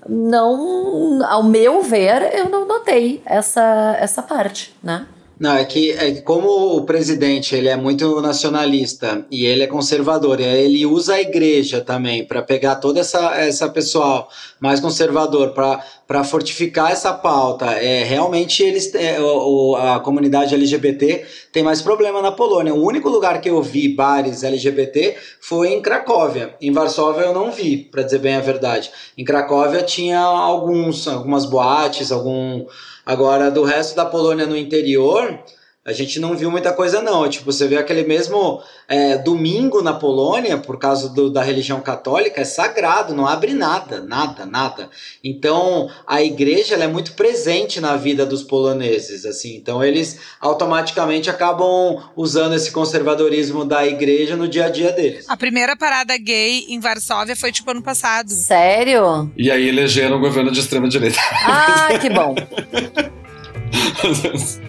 [0.08, 5.06] não, ao meu ver, eu não notei essa, essa parte, né?
[5.38, 9.66] Não, é que, é que como o presidente ele é muito nacionalista e ele é
[9.66, 16.24] conservador, ele usa a igreja também para pegar toda essa, essa pessoal mais conservador para
[16.24, 17.66] fortificar essa pauta.
[17.72, 22.74] É, realmente eles é, o, a comunidade LGBT tem mais problema na Polônia.
[22.74, 26.54] O único lugar que eu vi bares LGBT foi em Cracóvia.
[26.62, 28.90] Em Varsóvia eu não vi, para dizer bem a verdade.
[29.18, 32.64] Em Cracóvia tinha alguns algumas boates, algum
[33.06, 35.38] Agora, do resto da Polônia no interior,
[35.86, 37.28] a gente não viu muita coisa não.
[37.28, 42.40] Tipo, você vê aquele mesmo é, domingo na Polônia, por causa do, da religião católica,
[42.40, 44.90] é sagrado, não abre nada, nada, nada.
[45.22, 49.54] Então, a igreja é muito presente na vida dos poloneses, assim.
[49.54, 55.26] Então, eles automaticamente acabam usando esse conservadorismo da igreja no dia a dia deles.
[55.28, 58.28] A primeira parada gay em Varsóvia foi tipo ano passado.
[58.30, 59.30] Sério?
[59.36, 61.20] E aí elegeram o governo de extrema direita.
[61.44, 62.34] Ah, que bom.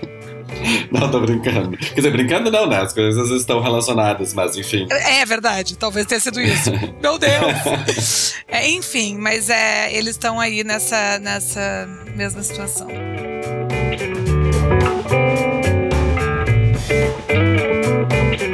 [0.92, 1.78] Não, tô brincando.
[1.78, 2.82] Quer dizer, brincando não, né?
[2.82, 4.88] As coisas estão relacionadas, mas enfim.
[4.90, 6.72] É, é verdade, talvez tenha sido isso.
[7.02, 8.36] Meu Deus!
[8.48, 12.88] É, enfim, mas é, eles estão aí nessa, nessa mesma situação.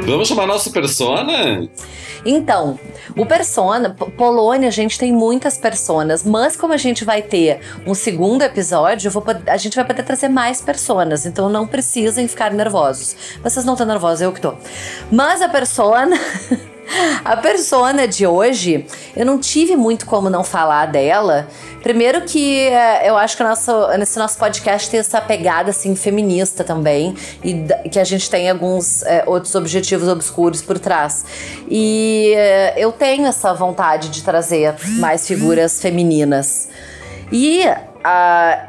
[0.06, 1.66] Vamos chamar nosso persona?
[2.26, 2.78] Então,
[3.16, 7.94] o persona, Polônia, a gente tem muitas personas, mas como a gente vai ter um
[7.94, 13.16] segundo episódio, vou, a gente vai poder trazer mais personas, então não precisem ficar nervosos.
[13.42, 14.54] Vocês não estão nervosos, eu que tô.
[15.10, 16.18] Mas a persona.
[17.24, 21.48] A persona de hoje, eu não tive muito como não falar dela.
[21.82, 26.64] Primeiro que é, eu acho que nosso, nesse nosso podcast tem essa pegada assim feminista
[26.64, 31.24] também e que a gente tem alguns é, outros objetivos obscuros por trás.
[31.68, 36.68] E é, eu tenho essa vontade de trazer mais figuras femininas.
[37.32, 37.64] E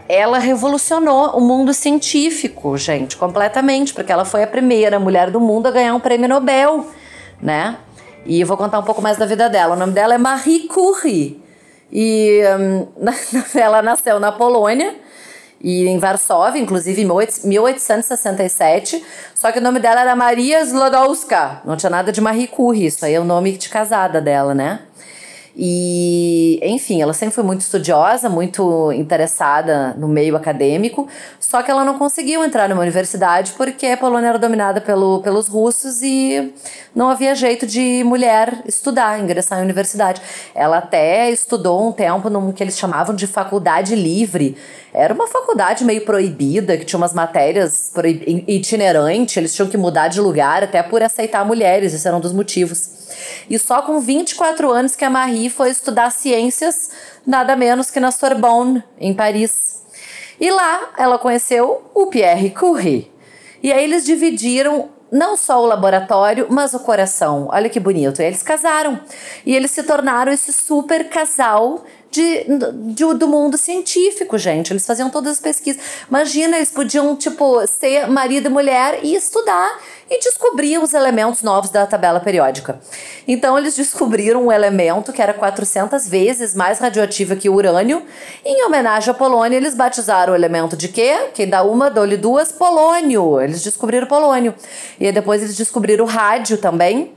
[0.07, 5.68] ela revolucionou o mundo científico, gente, completamente, porque ela foi a primeira mulher do mundo
[5.68, 6.88] a ganhar um prêmio Nobel,
[7.41, 7.76] né?
[8.26, 9.76] E eu vou contar um pouco mais da vida dela.
[9.76, 11.41] O nome dela é Marie Curie.
[11.91, 12.88] E um,
[13.59, 14.95] ela nasceu na Polônia
[15.61, 19.03] e em Varsóvia, inclusive em 1867.
[19.34, 21.61] Só que o nome dela era Maria Slodowska.
[21.63, 24.82] Não tinha nada de Marie Curie, isso aí é o nome de casada dela, né?
[25.58, 31.08] E, enfim, ela sempre foi muito estudiosa, muito interessada no meio acadêmico,
[31.39, 35.47] só que ela não conseguiu entrar numa universidade porque a Polônia era dominada pelo, pelos
[35.47, 36.53] russos e
[36.93, 40.22] não havia jeito de mulher estudar, ingressar em universidade.
[40.53, 44.58] Ela até estudou um tempo num que eles chamavam de faculdade livre.
[44.93, 47.93] Era uma faculdade meio proibida, que tinha umas matérias
[48.45, 52.34] itinerantes, eles tinham que mudar de lugar até por aceitar mulheres, esse era um dos
[52.34, 53.05] motivos.
[53.49, 56.91] E só com 24 anos que a Marie foi estudar ciências,
[57.26, 59.84] nada menos que na Sorbonne, em Paris.
[60.39, 63.11] E lá ela conheceu o Pierre Curie.
[63.63, 67.47] E aí eles dividiram não só o laboratório, mas o coração.
[67.51, 68.22] Olha que bonito.
[68.22, 68.99] E eles casaram.
[69.45, 71.86] E eles se tornaram esse super casal
[72.16, 72.45] de,
[72.93, 74.72] de, do mundo científico, gente.
[74.72, 75.82] Eles faziam todas as pesquisas.
[76.07, 79.78] Imagina, eles podiam, tipo, ser marido e mulher e estudar
[80.09, 82.80] e descobriam os elementos novos da tabela periódica.
[83.28, 88.03] Então, eles descobriram um elemento que era 400 vezes mais radioativo que o urânio.
[88.45, 91.30] Em homenagem à Polônia, eles batizaram o elemento de quê?
[91.34, 93.41] Que dá uma, dole duas, polônio.
[93.41, 94.55] Eles descobriram polônio.
[94.99, 97.11] E depois eles descobriram o rádio também.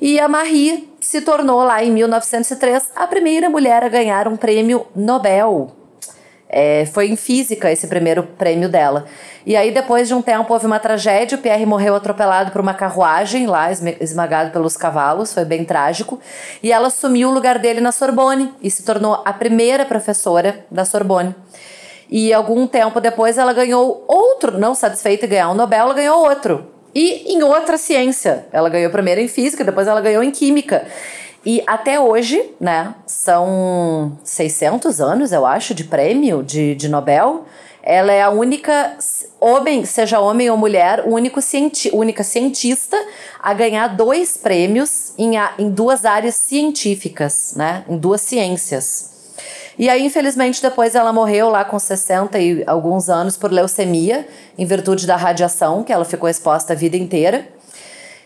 [0.00, 4.86] E a Marie se tornou lá em 1903 a primeira mulher a ganhar um prêmio
[4.94, 5.68] Nobel.
[6.46, 9.06] É, foi em física esse primeiro prêmio dela.
[9.46, 11.38] E aí, depois de um tempo, houve uma tragédia.
[11.38, 15.32] O Pierre morreu atropelado por uma carruagem lá, esmagado pelos cavalos.
[15.32, 16.20] Foi bem trágico.
[16.62, 20.84] E ela assumiu o lugar dele na Sorbonne e se tornou a primeira professora da
[20.84, 21.34] Sorbonne.
[22.10, 26.22] E algum tempo depois, ela ganhou outro, não satisfeita em ganhar um Nobel, ela ganhou
[26.22, 26.77] outro.
[26.94, 28.46] E em outra ciência.
[28.52, 30.86] Ela ganhou primeiro em física, depois ela ganhou em química.
[31.44, 37.44] E até hoje, né, são 600 anos, eu acho, de prêmio de, de Nobel.
[37.82, 38.96] Ela é a única
[39.40, 42.96] homem, seja homem ou mulher, único cienti única cientista
[43.40, 49.17] a ganhar dois prêmios em, em duas áreas científicas, né, em duas ciências.
[49.78, 54.26] E aí, infelizmente, depois ela morreu lá com 60 e alguns anos por leucemia,
[54.58, 57.46] em virtude da radiação, que ela ficou exposta a vida inteira.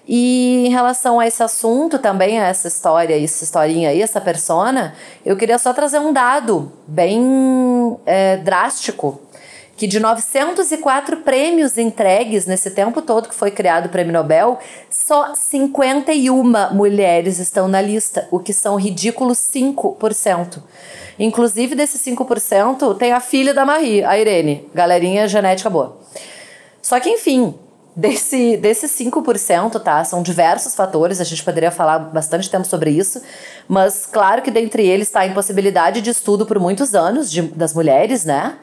[0.09, 4.95] E em relação a esse assunto também, a essa história, essa historinha aí, essa persona,
[5.27, 9.21] eu queria só trazer um dado bem é, drástico
[9.83, 15.35] que de 904 prêmios entregues nesse tempo todo que foi criado o Prêmio Nobel, só
[15.35, 20.62] 51 mulheres estão na lista, o que são ridículos 5%.
[21.18, 25.99] Inclusive, desses 5%, tem a filha da Marie, a Irene, galerinha genética boa.
[26.80, 27.53] Só que, enfim,
[27.97, 30.05] desse, desses 5%, tá?
[30.05, 33.20] São diversos fatores, a gente poderia falar bastante tempo sobre isso,
[33.66, 37.74] mas claro que dentre eles está a impossibilidade de estudo por muitos anos de, das
[37.74, 38.59] mulheres, né?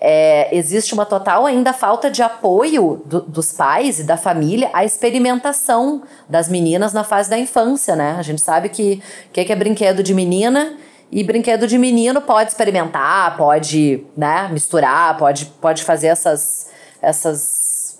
[0.00, 4.84] É, existe uma total ainda falta de apoio do, dos pais e da família à
[4.84, 8.14] experimentação das meninas na fase da infância, né?
[8.16, 10.76] A gente sabe que o que, que é brinquedo de menina
[11.10, 16.68] e brinquedo de menino pode experimentar, pode né, misturar, pode, pode fazer essas,
[17.02, 17.98] essas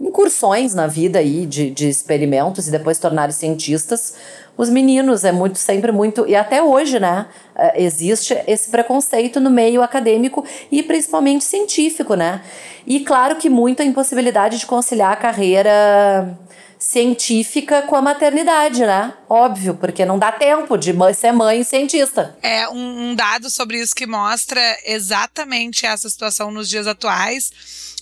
[0.00, 4.14] incursões na vida aí de, de experimentos e depois tornar cientistas.
[4.60, 7.24] Os meninos é muito sempre muito e até hoje, né,
[7.56, 12.42] é, existe esse preconceito no meio acadêmico e principalmente científico, né?
[12.86, 16.38] E claro que muito a impossibilidade de conciliar a carreira
[16.78, 19.14] científica com a maternidade, né?
[19.30, 22.36] Óbvio, porque não dá tempo de ser mãe cientista.
[22.42, 27.50] É um, um dado sobre isso que mostra exatamente essa situação nos dias atuais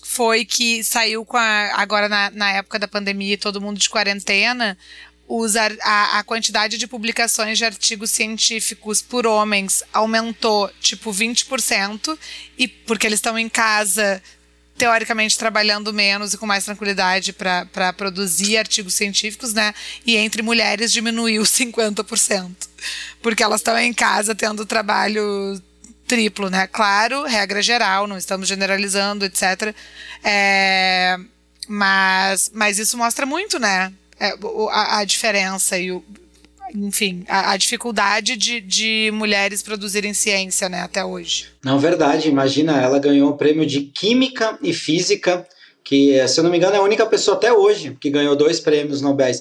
[0.09, 4.75] foi que saiu com a, agora na, na época da pandemia todo mundo de quarentena,
[5.29, 12.17] os, a, a quantidade de publicações de artigos científicos por homens aumentou tipo 20%,
[12.57, 14.21] e porque eles estão em casa
[14.75, 19.75] teoricamente trabalhando menos e com mais tranquilidade para produzir artigos científicos, né?
[20.05, 22.55] E entre mulheres diminuiu 50%.
[23.21, 25.61] Porque elas estão em casa tendo trabalho
[26.07, 26.65] triplo, né?
[26.65, 29.75] Claro, regra geral, não estamos generalizando, etc.
[30.23, 31.17] É,
[31.67, 33.93] mas, mas isso mostra muito, né?
[34.19, 34.33] É,
[34.71, 36.03] a, a, diferença e o,
[36.75, 41.47] enfim, a, a dificuldade de, de, mulheres produzirem ciência, né, até hoje.
[41.63, 42.27] Não, verdade.
[42.27, 45.47] Imagina, ela ganhou o prêmio de Química e Física,
[45.83, 48.59] que, se eu não me engano, é a única pessoa até hoje que ganhou dois
[48.59, 49.31] prêmios Nobel.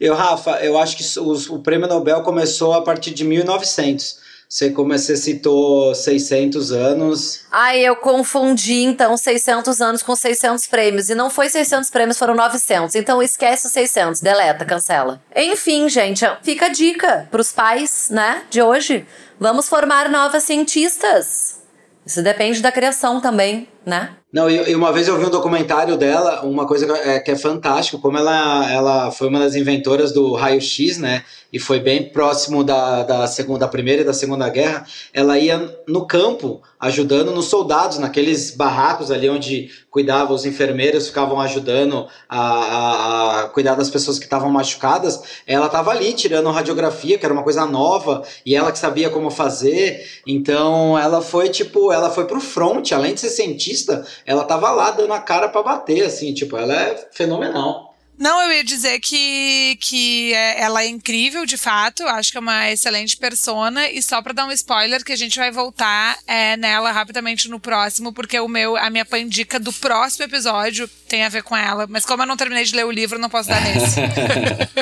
[0.00, 4.27] Eu, Rafa, eu acho que os, o prêmio Nobel começou a partir de 1900.
[4.48, 7.44] Você, como você citou 600 anos.
[7.50, 11.10] Ai, eu confundi então 600 anos com 600 prêmios.
[11.10, 12.94] E não foi 600 prêmios, foram 900.
[12.94, 15.20] Então esquece os 600, deleta, cancela.
[15.36, 19.06] Enfim, gente, fica a dica pros pais, né, de hoje.
[19.38, 21.58] Vamos formar novas cientistas.
[22.06, 24.10] Isso depende da criação também, né?
[24.30, 27.36] Não, e, uma vez eu vi um documentário dela, uma coisa que é, que é
[27.36, 31.24] fantástico, como ela, ela foi uma das inventoras do raio-x, né?
[31.52, 35.74] e foi bem próximo da, da, segunda, da Primeira e da Segunda Guerra, ela ia
[35.86, 42.38] no campo ajudando nos soldados, naqueles barracos ali onde cuidavam os enfermeiros, ficavam ajudando a,
[42.38, 45.20] a, a cuidar das pessoas que estavam machucadas.
[45.44, 49.28] Ela estava ali tirando radiografia, que era uma coisa nova, e ela que sabia como
[49.28, 50.06] fazer.
[50.24, 53.77] Então ela foi tipo, ela foi pro front, além de ser cientista,
[54.24, 57.88] ela estava lá dando a cara para bater, assim, tipo, ela é fenomenal.
[58.18, 62.02] Não, eu ia dizer que, que é, ela é incrível, de fato.
[62.02, 63.88] Acho que é uma excelente persona.
[63.88, 67.60] E só para dar um spoiler, que a gente vai voltar é, nela rapidamente no
[67.60, 71.86] próximo, porque o meu, a minha pandica do próximo episódio tem a ver com ela.
[71.88, 74.00] Mas como eu não terminei de ler o livro, não posso dar nesse.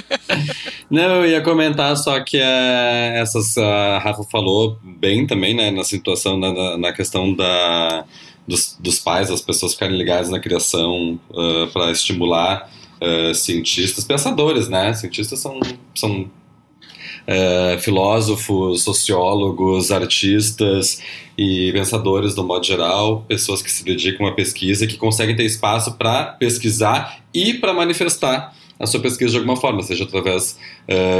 [0.90, 3.59] não, eu ia comentar só que é, essas.
[3.59, 8.07] A Rafa falou bem também, né, na situação, na, na questão da.
[8.47, 12.70] Dos, dos pais, das pessoas ficarem ligadas na criação uh, ah, para estimular
[13.01, 14.92] uh, cientistas, pensadores, né?
[14.94, 15.59] Cientistas são,
[15.94, 21.03] são uh, filósofos, sociólogos, artistas
[21.36, 25.44] e pensadores do modo geral, pessoas que se dedicam à pesquisa e que conseguem ter
[25.44, 30.59] espaço para pesquisar e para manifestar a sua pesquisa de alguma forma, seja através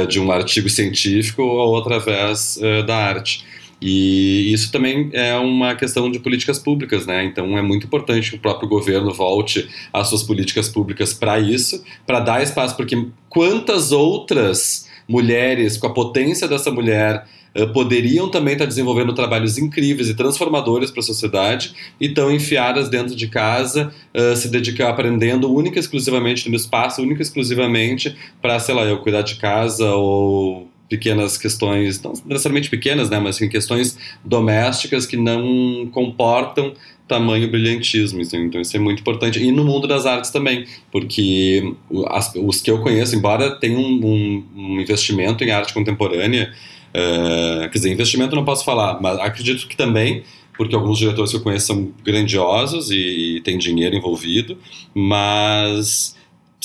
[0.07, 3.43] de um artigo científico ou através da arte.
[3.81, 7.23] E isso também é uma questão de políticas públicas, né?
[7.25, 11.83] Então é muito importante que o próprio governo volte às suas políticas públicas para isso,
[12.05, 17.25] para dar espaço, porque quantas outras mulheres, com a potência dessa mulher,
[17.57, 22.89] eh, poderiam também estar desenvolvendo trabalhos incríveis e transformadores para a sociedade e estão enfiadas
[22.89, 28.15] dentro de casa, uh, se dedicar aprendendo única e exclusivamente no espaço, única e exclusivamente
[28.41, 33.35] para, sei lá, eu cuidar de casa ou pequenas questões, não necessariamente pequenas, né, mas
[33.37, 36.73] enfim, questões domésticas que não comportam
[37.07, 39.41] tamanho brilhantismo, então isso é muito importante.
[39.41, 44.81] E no mundo das artes também, porque os que eu conheço, embora tenham um, um,
[44.81, 46.53] investimento em arte contemporânea,
[46.89, 50.23] uh, quer dizer, investimento não posso falar, mas acredito que também,
[50.57, 54.57] porque alguns diretores que eu conheço são grandiosos e, e tem dinheiro envolvido,
[54.93, 56.16] mas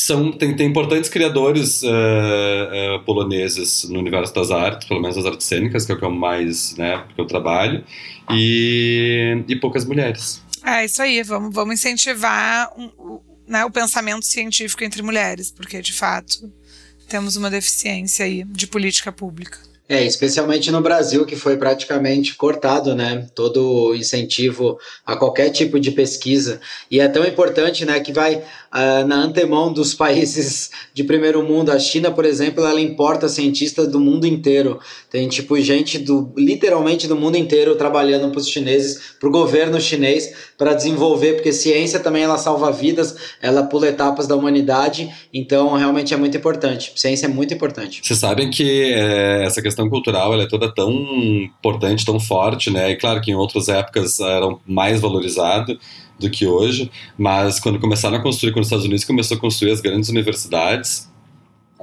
[0.02, 5.26] são tem, tem importantes criadores uh, uh, poloneses no universo das artes, pelo menos das
[5.26, 7.84] artes cênicas, que é o que eu mais, né, que eu trabalho,
[8.30, 10.42] e, e poucas mulheres.
[10.64, 15.92] É isso aí, vamos, vamos incentivar um, né, o pensamento científico entre mulheres, porque de
[15.92, 16.52] fato
[17.08, 19.58] temos uma deficiência aí de política pública.
[19.88, 23.26] É, especialmente no Brasil, que foi praticamente cortado, né?
[23.34, 26.60] Todo incentivo a qualquer tipo de pesquisa.
[26.90, 28.42] E é tão importante, né, que vai
[28.72, 31.70] uh, na antemão dos países de primeiro mundo.
[31.70, 34.80] A China, por exemplo, ela importa cientistas do mundo inteiro.
[35.10, 39.80] Tem, tipo, gente do literalmente do mundo inteiro trabalhando para os chineses, para o governo
[39.80, 45.12] chinês, para desenvolver, porque ciência também ela salva vidas, ela pula etapas da humanidade.
[45.32, 46.92] Então, realmente é muito importante.
[46.96, 48.00] Ciência é muito importante.
[48.02, 52.90] Vocês sabem que é, essa questão cultural ela é toda tão importante, tão forte, né?
[52.90, 55.78] E claro que em outras épocas eram mais valorizado
[56.18, 59.72] do que hoje, mas quando começaram a construir, quando os Estados Unidos começou a construir
[59.72, 61.10] as grandes universidades,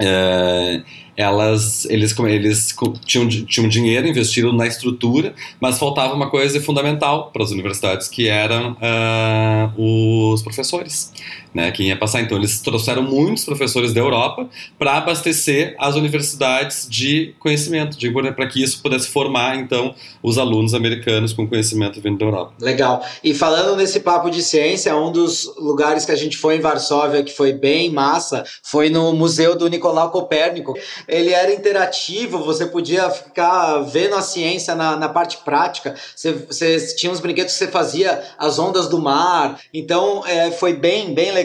[0.01, 0.81] é,
[1.17, 2.75] elas, eles, eles
[3.05, 8.29] tinham, tinham dinheiro investido na estrutura, mas faltava uma coisa fundamental para as universidades, que
[8.29, 11.11] eram uh, os professores,
[11.53, 12.21] né, quem ia passar.
[12.21, 14.47] Então, eles trouxeram muitos professores da Europa
[14.77, 17.97] para abastecer as universidades de conhecimento,
[18.35, 22.53] para que isso pudesse formar, então, os alunos americanos com conhecimento vindo da Europa.
[22.59, 23.03] Legal.
[23.23, 27.23] E falando nesse papo de ciência, um dos lugares que a gente foi em Varsóvia,
[27.23, 30.77] que foi bem massa, foi no Museu do Nicolau Copérnico
[31.07, 36.95] ele era interativo, você podia ficar vendo a ciência na, na parte prática, você, você
[36.95, 41.31] tinha uns brinquedos que você fazia as ondas do mar, então é, foi bem, bem
[41.31, 41.38] legal.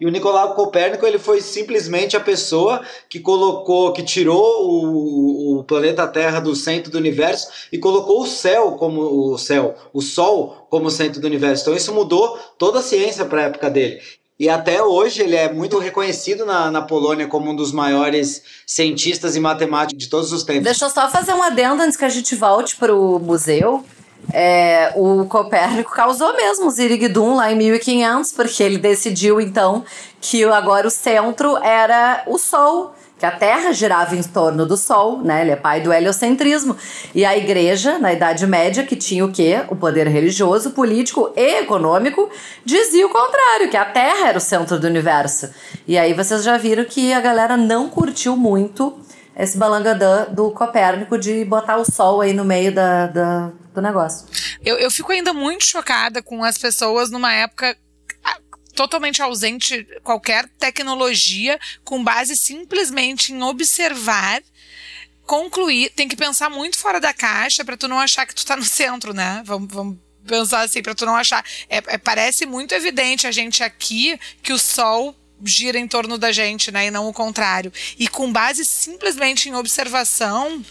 [0.00, 5.64] E o Nicolau Copérnico, ele foi simplesmente a pessoa que colocou, que tirou o, o
[5.64, 10.66] planeta Terra do centro do universo e colocou o céu como o céu, o Sol
[10.70, 11.62] como centro do universo.
[11.62, 14.00] Então isso mudou toda a ciência para a época dele.
[14.38, 19.34] E até hoje ele é muito reconhecido na, na Polônia como um dos maiores cientistas
[19.34, 20.62] e matemáticos de todos os tempos.
[20.62, 23.84] Deixa eu só fazer um adendo antes que a gente volte para o museu.
[24.32, 29.84] É, o Copérnico causou mesmo o Ziriguidum lá em 1500, porque ele decidiu então
[30.20, 35.18] que agora o centro era o Sol que a Terra girava em torno do Sol,
[35.18, 35.42] né?
[35.42, 36.76] Ele é pai do heliocentrismo.
[37.12, 39.64] E a igreja, na Idade Média, que tinha o quê?
[39.68, 42.30] O poder religioso, político e econômico,
[42.64, 45.50] dizia o contrário, que a Terra era o centro do universo.
[45.86, 48.96] E aí vocês já viram que a galera não curtiu muito
[49.36, 54.26] esse balangadã do Copérnico de botar o Sol aí no meio da, da do negócio.
[54.64, 57.76] Eu, eu fico ainda muito chocada com as pessoas numa época
[58.74, 64.40] totalmente ausente qualquer tecnologia, com base simplesmente em observar
[65.26, 68.56] concluir, tem que pensar muito fora da caixa para tu não achar que tu tá
[68.56, 69.42] no centro, né?
[69.44, 71.44] Vamos, vamos pensar assim, para tu não achar.
[71.68, 75.14] É, é, parece muito evidente a gente aqui que o sol
[75.44, 76.86] gira em torno da gente, né?
[76.86, 77.70] E não o contrário.
[77.98, 80.64] E com base simplesmente em observação,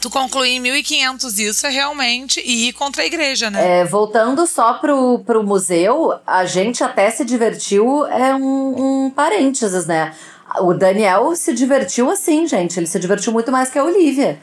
[0.00, 3.80] Tu concluir em 1500 isso é realmente ir contra a igreja, né?
[3.80, 9.86] É, voltando só pro, pro museu, a gente até se divertiu, é um, um parênteses,
[9.86, 10.14] né?
[10.60, 12.78] O Daniel se divertiu assim, gente.
[12.78, 14.38] Ele se divertiu muito mais que a Olivia.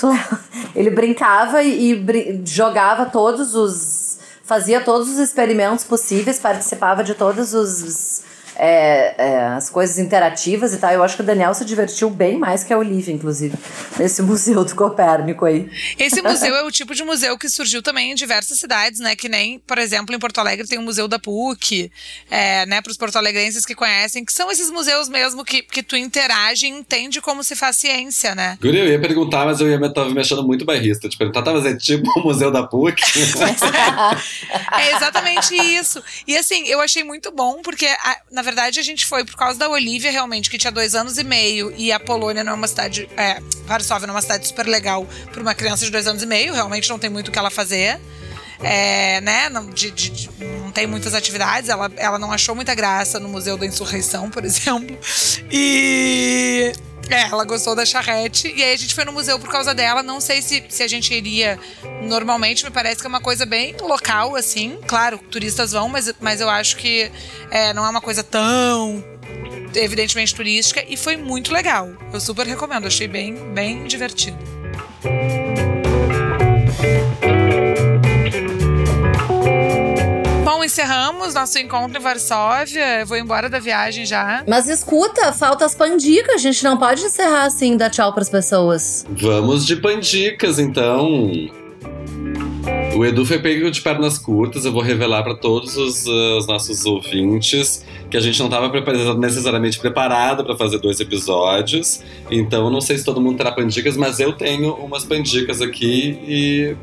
[0.76, 4.18] Ele brincava e, e jogava todos os.
[4.44, 8.22] fazia todos os experimentos possíveis, participava de todos os
[8.58, 10.90] é, é, as coisas interativas e tal.
[10.90, 13.56] Eu acho que o Daniel se divertiu bem mais que a Olivia, inclusive,
[13.96, 15.70] nesse museu do Copérnico aí.
[15.96, 19.14] Esse museu é o tipo de museu que surgiu também em diversas cidades, né?
[19.14, 21.90] Que nem, por exemplo, em Porto Alegre tem o Museu da PUC,
[22.28, 22.82] é, né?
[22.82, 26.70] Para os porto-alegrenses que conhecem, que são esses museus mesmo que, que tu interage e
[26.70, 28.58] entende como se faz ciência, né?
[28.60, 31.08] Guri, eu ia perguntar, mas eu ia me, tava me achando muito bairrista.
[31.08, 33.00] Te perguntar, tá, mas é tipo o Museu da PUC?
[34.76, 36.02] é exatamente isso.
[36.26, 37.86] E assim, eu achei muito bom, porque,
[38.32, 41.24] na verdade, a gente foi por causa da Olivia, realmente, que tinha dois anos e
[41.24, 43.08] meio, e a Polônia não é uma cidade.
[43.16, 46.26] É, Varsóvia não é uma cidade super legal para uma criança de dois anos e
[46.26, 48.00] meio, realmente não tem muito o que ela fazer.
[48.60, 50.30] É, né, não, de, de, de,
[50.62, 54.42] não tem muitas atividades, ela, ela não achou muita graça no Museu da Insurreição, por
[54.44, 54.98] exemplo.
[55.50, 56.72] E
[57.10, 58.52] é, ela gostou da charrete.
[58.54, 60.02] E aí a gente foi no museu por causa dela.
[60.02, 61.58] Não sei se, se a gente iria
[62.02, 64.78] normalmente, me parece que é uma coisa bem local, assim.
[64.86, 67.10] Claro, turistas vão, mas, mas eu acho que
[67.50, 69.02] é, não é uma coisa tão
[69.74, 70.84] evidentemente turística.
[70.88, 71.90] E foi muito legal.
[72.12, 74.38] Eu super recomendo, achei bem, bem divertido.
[80.58, 83.02] Bom, encerramos nosso encontro em Varsóvia.
[83.02, 84.42] Eu vou embora da viagem já.
[84.44, 86.34] Mas escuta, falta as pandicas.
[86.34, 89.06] A gente não pode encerrar assim, dar tchau pras pessoas.
[89.08, 91.30] Vamos de pandicas, então.
[92.96, 94.64] O Edu foi pego de pernas curtas.
[94.64, 98.68] Eu vou revelar para todos os, uh, os, nossos ouvintes que a gente não estava
[99.14, 102.02] necessariamente preparado para fazer dois episódios.
[102.28, 106.76] Então, não sei se todo mundo terá pandicas, mas eu tenho umas pandicas aqui e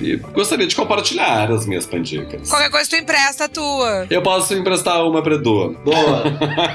[0.00, 2.48] e gostaria de compartilhar as minhas pandicas.
[2.48, 4.06] Qualquer coisa tu empresta a tua.
[4.10, 5.76] Eu posso emprestar uma pra Edu.
[5.84, 6.24] Boa.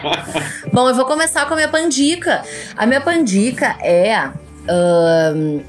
[0.72, 2.44] Bom, eu vou começar com a minha pandica.
[2.76, 4.16] A minha pandica é
[4.68, 5.62] ahn,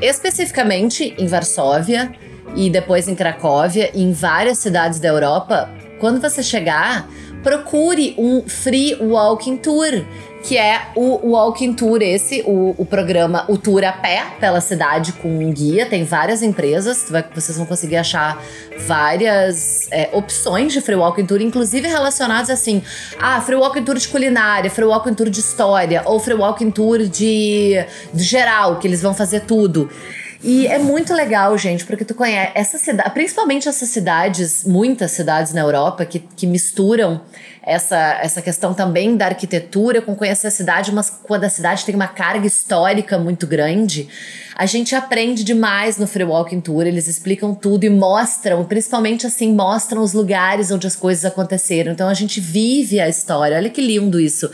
[0.00, 2.12] especificamente em Varsóvia
[2.54, 7.08] e depois em Cracóvia e em várias cidades da Europa, quando você chegar,
[7.42, 10.04] procure um free walking tour,
[10.42, 15.12] que é o walking tour esse, o, o programa, o tour a pé pela cidade
[15.12, 15.86] com um guia.
[15.86, 18.42] Tem várias empresas, vocês vão conseguir achar
[18.86, 22.82] várias é, opções de free walking tour, inclusive relacionadas assim,
[23.20, 26.98] ah, free walking tour de culinária, free walking tour de história ou free walking tour
[26.98, 27.76] de,
[28.12, 29.88] de geral, que eles vão fazer tudo.
[30.42, 35.52] E é muito legal, gente, porque tu conhece essa cidade, principalmente essas cidades, muitas cidades
[35.52, 37.20] na Europa que, que misturam
[37.62, 41.94] essa, essa questão também da arquitetura com conhecer a cidade, mas quando a cidade tem
[41.94, 44.08] uma carga histórica muito grande,
[44.54, 46.86] a gente aprende demais no Free Walking Tour.
[46.86, 51.92] Eles explicam tudo e mostram, principalmente assim, mostram os lugares onde as coisas aconteceram.
[51.92, 53.56] Então a gente vive a história.
[53.56, 54.50] Olha que lindo isso.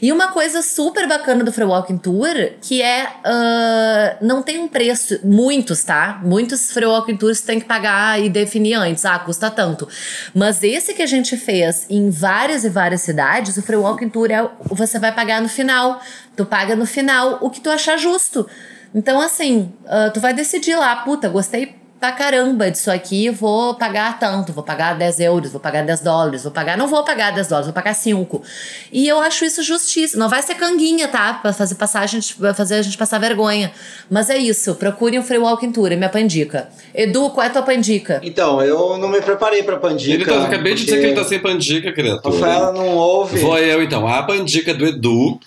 [0.00, 3.08] E uma coisa super bacana do Free Walking Tour, que é.
[3.24, 5.20] ah, não tem um preço.
[5.22, 6.20] Muitos, tá?
[6.24, 9.04] Muitos Free Walking Tours tem que pagar e definir antes.
[9.04, 9.88] Ah, custa tanto.
[10.34, 12.10] Mas esse que a gente fez em
[12.52, 16.00] várias e várias cidades, o Free Walking Tour é, você vai pagar no final.
[16.36, 18.46] Tu paga no final o que tu achar justo.
[18.94, 24.18] Então, assim, ah, tu vai decidir lá, puta, gostei pra caramba disso aqui, vou pagar
[24.18, 27.46] tanto, vou pagar 10 euros, vou pagar 10 dólares, vou pagar, não vou pagar 10
[27.46, 28.42] dólares, vou pagar 5.
[28.90, 30.18] E eu acho isso justíssimo.
[30.18, 31.34] Não vai ser canguinha, tá?
[31.34, 33.70] Pra fazer passar a gente, fazer a gente passar vergonha.
[34.10, 36.70] Mas é isso, procurem o Free Walking Tour, é minha pandica.
[36.92, 38.20] Edu, qual é a tua pandica?
[38.24, 40.12] Então, eu não me preparei pra Pandica.
[40.12, 42.34] Ele tá, acabei de dizer que ele tá sem pandica, criatura.
[42.34, 43.38] Rafaela não ouve.
[43.38, 44.08] Vou eu então.
[44.08, 45.38] A pandica do Edu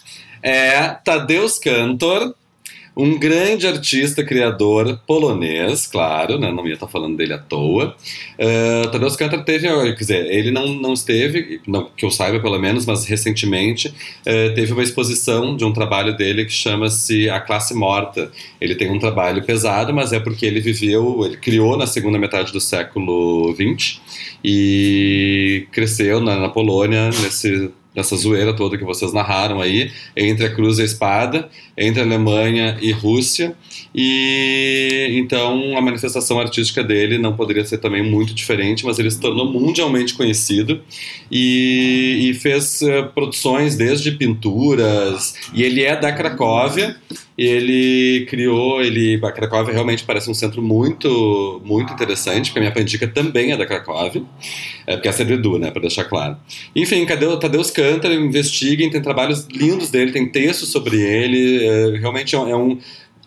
[0.41, 2.34] é Tadeusz Kantor,
[2.96, 6.52] um grande artista, criador polonês, claro, né?
[6.52, 7.96] não ia estar falando dele à toa.
[8.40, 12.58] Uh, Tadeusz Kantor teve, quer dizer, ele não, não esteve, não, que eu saiba pelo
[12.58, 13.94] menos, mas recentemente
[14.26, 18.32] eh, teve uma exposição de um trabalho dele que chama-se A Classe Morta.
[18.62, 22.54] Ele tem um trabalho pesado, mas é porque ele viveu, ele criou na segunda metade
[22.54, 24.00] do século XX
[24.44, 30.54] e cresceu na, na Polônia nesse nessa zoeira toda que vocês narraram aí, entre a
[30.54, 33.56] cruz e a espada, entre Alemanha e Rússia,
[33.94, 39.20] e então a manifestação artística dele não poderia ser também muito diferente, mas ele se
[39.20, 40.82] tornou mundialmente conhecido
[41.32, 46.96] e, e fez eh, produções desde pinturas, e ele é da Cracóvia,
[47.38, 52.74] ele criou, ele, a Cracóvia realmente parece um centro muito, muito interessante, porque a minha
[52.74, 54.24] pandica também é da Cracóvia,
[54.88, 56.38] é, porque é do Edu, né, para deixar claro.
[56.76, 62.36] Enfim, Tadeu, Tadeusz Kantor, investiguem, tem trabalhos lindos dele, tem textos sobre ele, é, realmente
[62.36, 62.78] é um- é um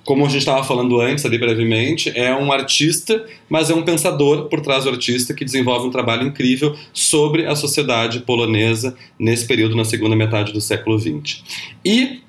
[0.05, 4.49] como a gente estava falando antes ali brevemente, é um artista, mas é um pensador
[4.49, 9.77] por trás do artista que desenvolve um trabalho incrível sobre a sociedade polonesa nesse período,
[9.77, 11.43] na segunda metade do século XX.
[11.85, 12.21] E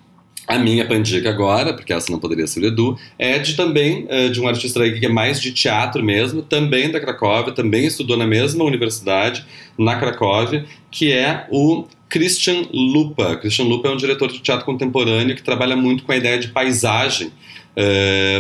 [0.50, 4.30] a minha pandica agora, porque essa não poderia ser o Edu, é de também eh,
[4.30, 8.26] de um artista que é mais de teatro mesmo, também da Cracóvia, também estudou na
[8.26, 9.46] mesma universidade,
[9.78, 13.36] na Cracóvia, que é o Christian Lupa.
[13.36, 16.48] Christian Lupa é um diretor de teatro contemporâneo que trabalha muito com a ideia de
[16.48, 17.32] paisagem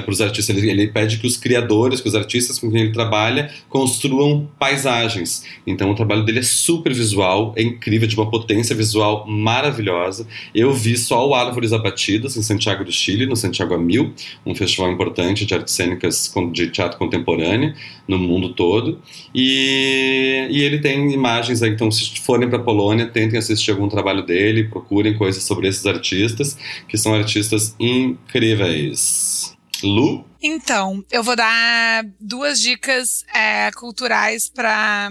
[0.03, 0.55] para os artistas.
[0.55, 5.43] Ele, ele pede que os criadores, que os artistas com quem ele trabalha, construam paisagens.
[5.65, 10.27] Então o trabalho dele é super visual, é incrível, de uma potência visual maravilhosa.
[10.53, 14.13] Eu vi só o Árvores Abatidas em Santiago do Chile, no Santiago a Mil,
[14.45, 17.73] um festival importante de artes cênicas de teatro contemporâneo
[18.09, 18.99] no mundo todo.
[19.33, 24.25] E, e ele tem imagens aí, então se forem para Polônia, tentem assistir algum trabalho
[24.25, 26.57] dele, procurem coisas sobre esses artistas,
[26.87, 29.55] que são artistas incríveis.
[29.83, 30.25] Lu?
[30.41, 35.09] Então, eu vou dar duas dicas é, culturais para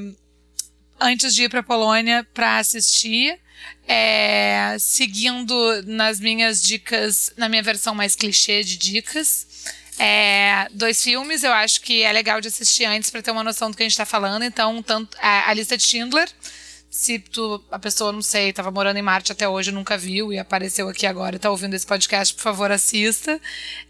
[1.01, 3.39] antes de ir para Polônia para assistir.
[3.87, 9.47] É, seguindo nas minhas dicas, na minha versão mais clichê de dicas.
[9.99, 13.71] É, dois filmes, eu acho que é legal de assistir antes para ter uma noção
[13.71, 14.45] do que a gente está falando.
[14.45, 16.29] Então, tanto a, a lista de Schindler,
[16.91, 20.39] se tu, a pessoa, não sei, estava morando em Marte até hoje, nunca viu e
[20.39, 23.39] apareceu aqui agora e está ouvindo esse podcast, por favor, assista.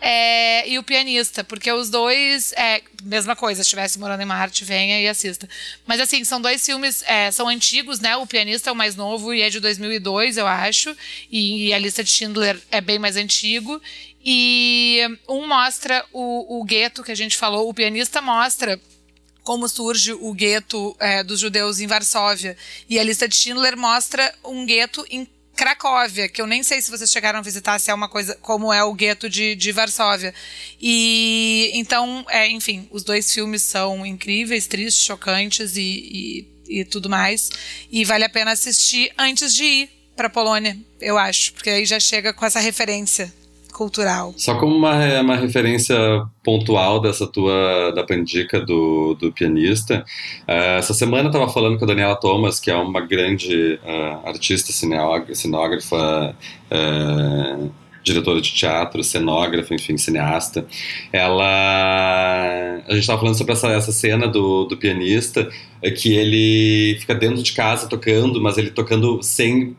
[0.00, 4.64] É, e o pianista, porque os dois, é, mesma coisa, se estivesse morando em Marte,
[4.64, 5.48] venha e assista.
[5.86, 8.16] Mas assim, são dois filmes, é, são antigos, né?
[8.16, 10.94] O pianista é o mais novo e é de 2002, eu acho,
[11.30, 13.80] e, e a lista de Schindler é bem mais antigo.
[14.30, 18.78] E um mostra o, o gueto que a gente falou, o pianista mostra
[19.42, 22.54] como surge o gueto é, dos judeus em Varsóvia.
[22.90, 25.26] E a lista de Schindler mostra um gueto em
[25.56, 28.70] Cracóvia, que eu nem sei se vocês chegaram a visitar, se é uma coisa como
[28.70, 30.34] é o gueto de, de Varsóvia.
[30.78, 37.08] E então, é, enfim, os dois filmes são incríveis, tristes, chocantes e, e, e tudo
[37.08, 37.48] mais.
[37.90, 41.98] E vale a pena assistir antes de ir para Polônia, eu acho, porque aí já
[41.98, 43.32] chega com essa referência
[43.78, 44.34] cultural.
[44.36, 45.96] Só como uma, uma referência
[46.42, 50.04] pontual dessa tua da pandica do, do pianista,
[50.48, 54.26] uh, essa semana eu estava falando com a Daniela Thomas, que é uma grande uh,
[54.28, 56.34] artista cenógrafa,
[56.72, 57.70] uh,
[58.02, 60.66] diretora de teatro, cenógrafa, enfim, cineasta.
[61.12, 62.82] Ela.
[62.84, 65.48] A gente estava falando sobre essa, essa cena do, do pianista,
[65.96, 69.76] que ele fica dentro de casa tocando, mas ele tocando sem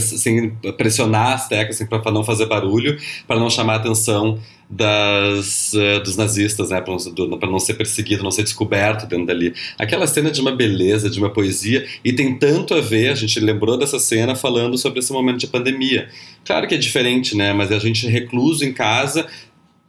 [0.00, 4.38] sem pressionar as teclas assim, para não fazer barulho, para não chamar a atenção
[4.70, 9.52] das, uh, dos nazistas, né, para não ser perseguido, não ser descoberto dentro dali.
[9.76, 13.40] Aquela cena de uma beleza, de uma poesia, e tem tanto a ver, a gente
[13.40, 16.08] lembrou dessa cena falando sobre esse momento de pandemia.
[16.44, 19.26] Claro que é diferente, né, mas a gente recluso em casa,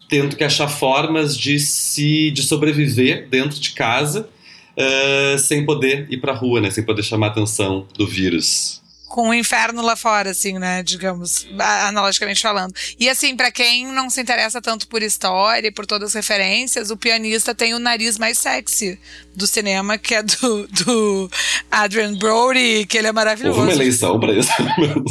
[0.10, 4.28] tendo que achar formas de se de sobreviver dentro de casa,
[4.76, 8.81] uh, sem poder ir para rua, né, sem poder chamar a atenção do vírus
[9.12, 10.82] com o inferno lá fora, assim, né?
[10.82, 12.74] Digamos, analogicamente falando.
[12.98, 16.90] E assim, para quem não se interessa tanto por história e por todas as referências,
[16.92, 18.98] o pianista tem o nariz mais sexy
[19.36, 21.30] do cinema, que é do, do
[21.70, 23.60] Adrian Brody, que ele é maravilhoso.
[23.60, 24.52] Houve uma eleição pra isso?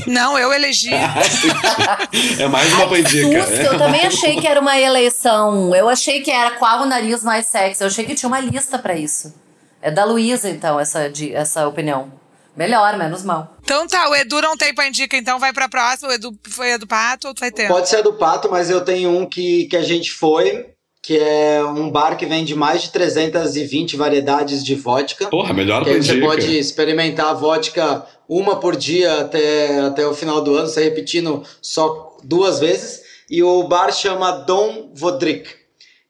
[0.07, 0.91] Não, eu elegi.
[2.41, 3.47] é mais uma pandica.
[3.47, 3.67] Né?
[3.67, 5.75] Eu também achei que era uma eleição.
[5.75, 7.83] Eu achei que era qual o nariz mais sexy.
[7.83, 9.35] Eu achei que tinha uma lista para isso.
[9.83, 12.13] É da Luísa, então, essa, essa opinião.
[12.57, 13.57] Melhor, menos mal.
[13.63, 16.11] Então tá, o Edu não tem pandica, então vai pra próxima.
[16.11, 17.69] O Edu foi a do Pato ou tu vai ter?
[17.69, 20.67] Pode ser a do Pato, mas eu tenho um que, que a gente foi,
[21.03, 25.27] que é um bar que vende mais de 320 variedades de vodka.
[25.27, 26.03] Porra, melhor que.
[26.03, 30.85] Você pode experimentar a vodka uma por dia até, até o final do ano, você
[30.85, 33.03] repetindo só duas vezes.
[33.31, 35.60] E o bar chama Dom Vodrik.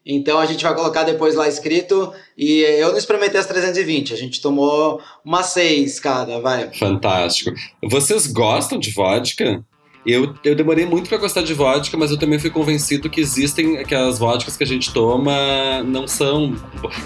[0.05, 2.11] Então a gente vai colocar depois lá escrito.
[2.37, 6.71] E eu não experimentei as 320, a gente tomou uma 6 cada, vai.
[6.73, 7.51] Fantástico.
[7.83, 9.63] Vocês gostam de vodka?
[10.05, 13.83] Eu, eu demorei muito para gostar de vodka, mas eu também fui convencido que existem
[13.83, 16.55] que as vodkas que a gente toma não são.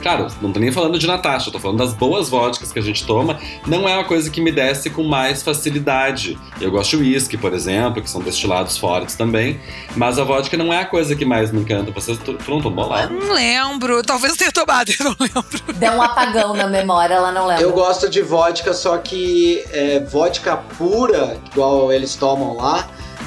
[0.01, 3.05] Claro, não tô nem falando de Natasha, tô falando das boas vodkas que a gente
[3.05, 3.37] toma.
[3.67, 6.39] Não é uma coisa que me desce com mais facilidade.
[6.61, 9.59] Eu gosto de whisky, por exemplo, que são destilados fortes também.
[9.95, 11.91] Mas a vodka não é a coisa que mais me encanta.
[11.91, 13.03] Vocês tu, tu não tomou lá?
[13.03, 14.01] Eu não lembro.
[14.03, 15.73] Talvez eu tenha tomado, eu não lembro.
[15.73, 17.61] Deu um apagão na memória, ela não lembra.
[17.61, 22.84] Eu gosto de vodka, só que é, vodka pura, igual eles tomam lá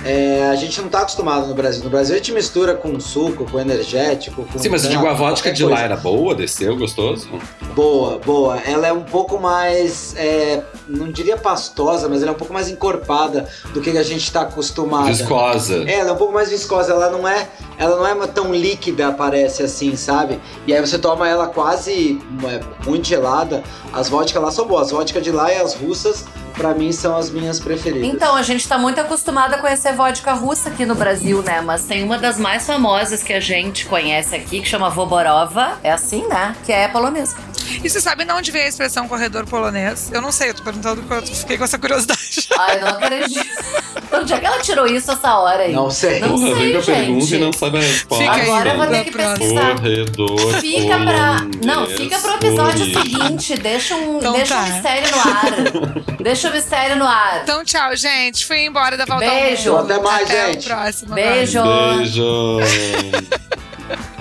[0.08, 1.84] é, a gente não está acostumado no Brasil.
[1.84, 4.58] No Brasil a gente mistura com suco, com energético, com.
[4.58, 7.28] Sim, mas eu digo a vodka de lá era boa, desceu, gostoso?
[7.74, 8.58] Boa, boa.
[8.60, 10.14] Ela é um pouco mais.
[10.16, 14.22] É, não diria pastosa, mas ela é um pouco mais encorpada do que a gente
[14.22, 15.08] está acostumado.
[15.08, 15.84] Viscosa.
[15.86, 16.90] É, ela é um pouco mais viscosa.
[16.90, 20.40] Ela não é, ela não é tão líquida, parece assim, sabe?
[20.66, 23.62] E aí você toma ela quase é, muito gelada.
[23.92, 24.86] As vodkas lá são boas.
[24.86, 26.24] As vodkas de lá e as russas
[26.58, 28.08] para mim são as minhas preferidas.
[28.08, 31.60] Então, a gente tá muito acostumado a conhecer vodka russa aqui no Brasil, né?
[31.62, 35.78] Mas tem uma das mais famosas que a gente conhece aqui, que chama Voborova.
[35.82, 36.54] É assim, né?
[36.66, 37.36] Que é polonesa.
[37.82, 40.10] E você sabe de onde veio a expressão corredor polonês?
[40.12, 42.48] Eu não sei, eu tô perguntando porque eu fiquei com essa curiosidade.
[42.58, 43.46] Ai, não acredito.
[44.10, 45.72] Onde é que ela tirou isso essa hora aí?
[45.72, 46.18] Não sei.
[46.20, 46.86] Não Porra, sei, gente.
[46.86, 48.24] pergunta e não sabe a resposta.
[48.24, 49.74] Fica aí, Agora eu vou ter que pesquisar.
[49.76, 51.46] Corredor Fica pra.
[51.64, 53.02] Não, fica pro episódio polonês.
[53.20, 53.58] seguinte.
[53.58, 54.60] Deixa um, Então deixa tá.
[54.62, 56.16] um mistério no ar.
[56.22, 57.40] deixa o mistério no ar.
[57.42, 58.44] Então, tchau, gente.
[58.46, 59.72] Fui embora da volta ao Beijo.
[59.76, 59.92] Mundo.
[59.92, 60.66] Até mais, Até gente.
[60.66, 61.14] o próximo.
[61.14, 61.62] Beijo.
[61.62, 62.58] Beijo.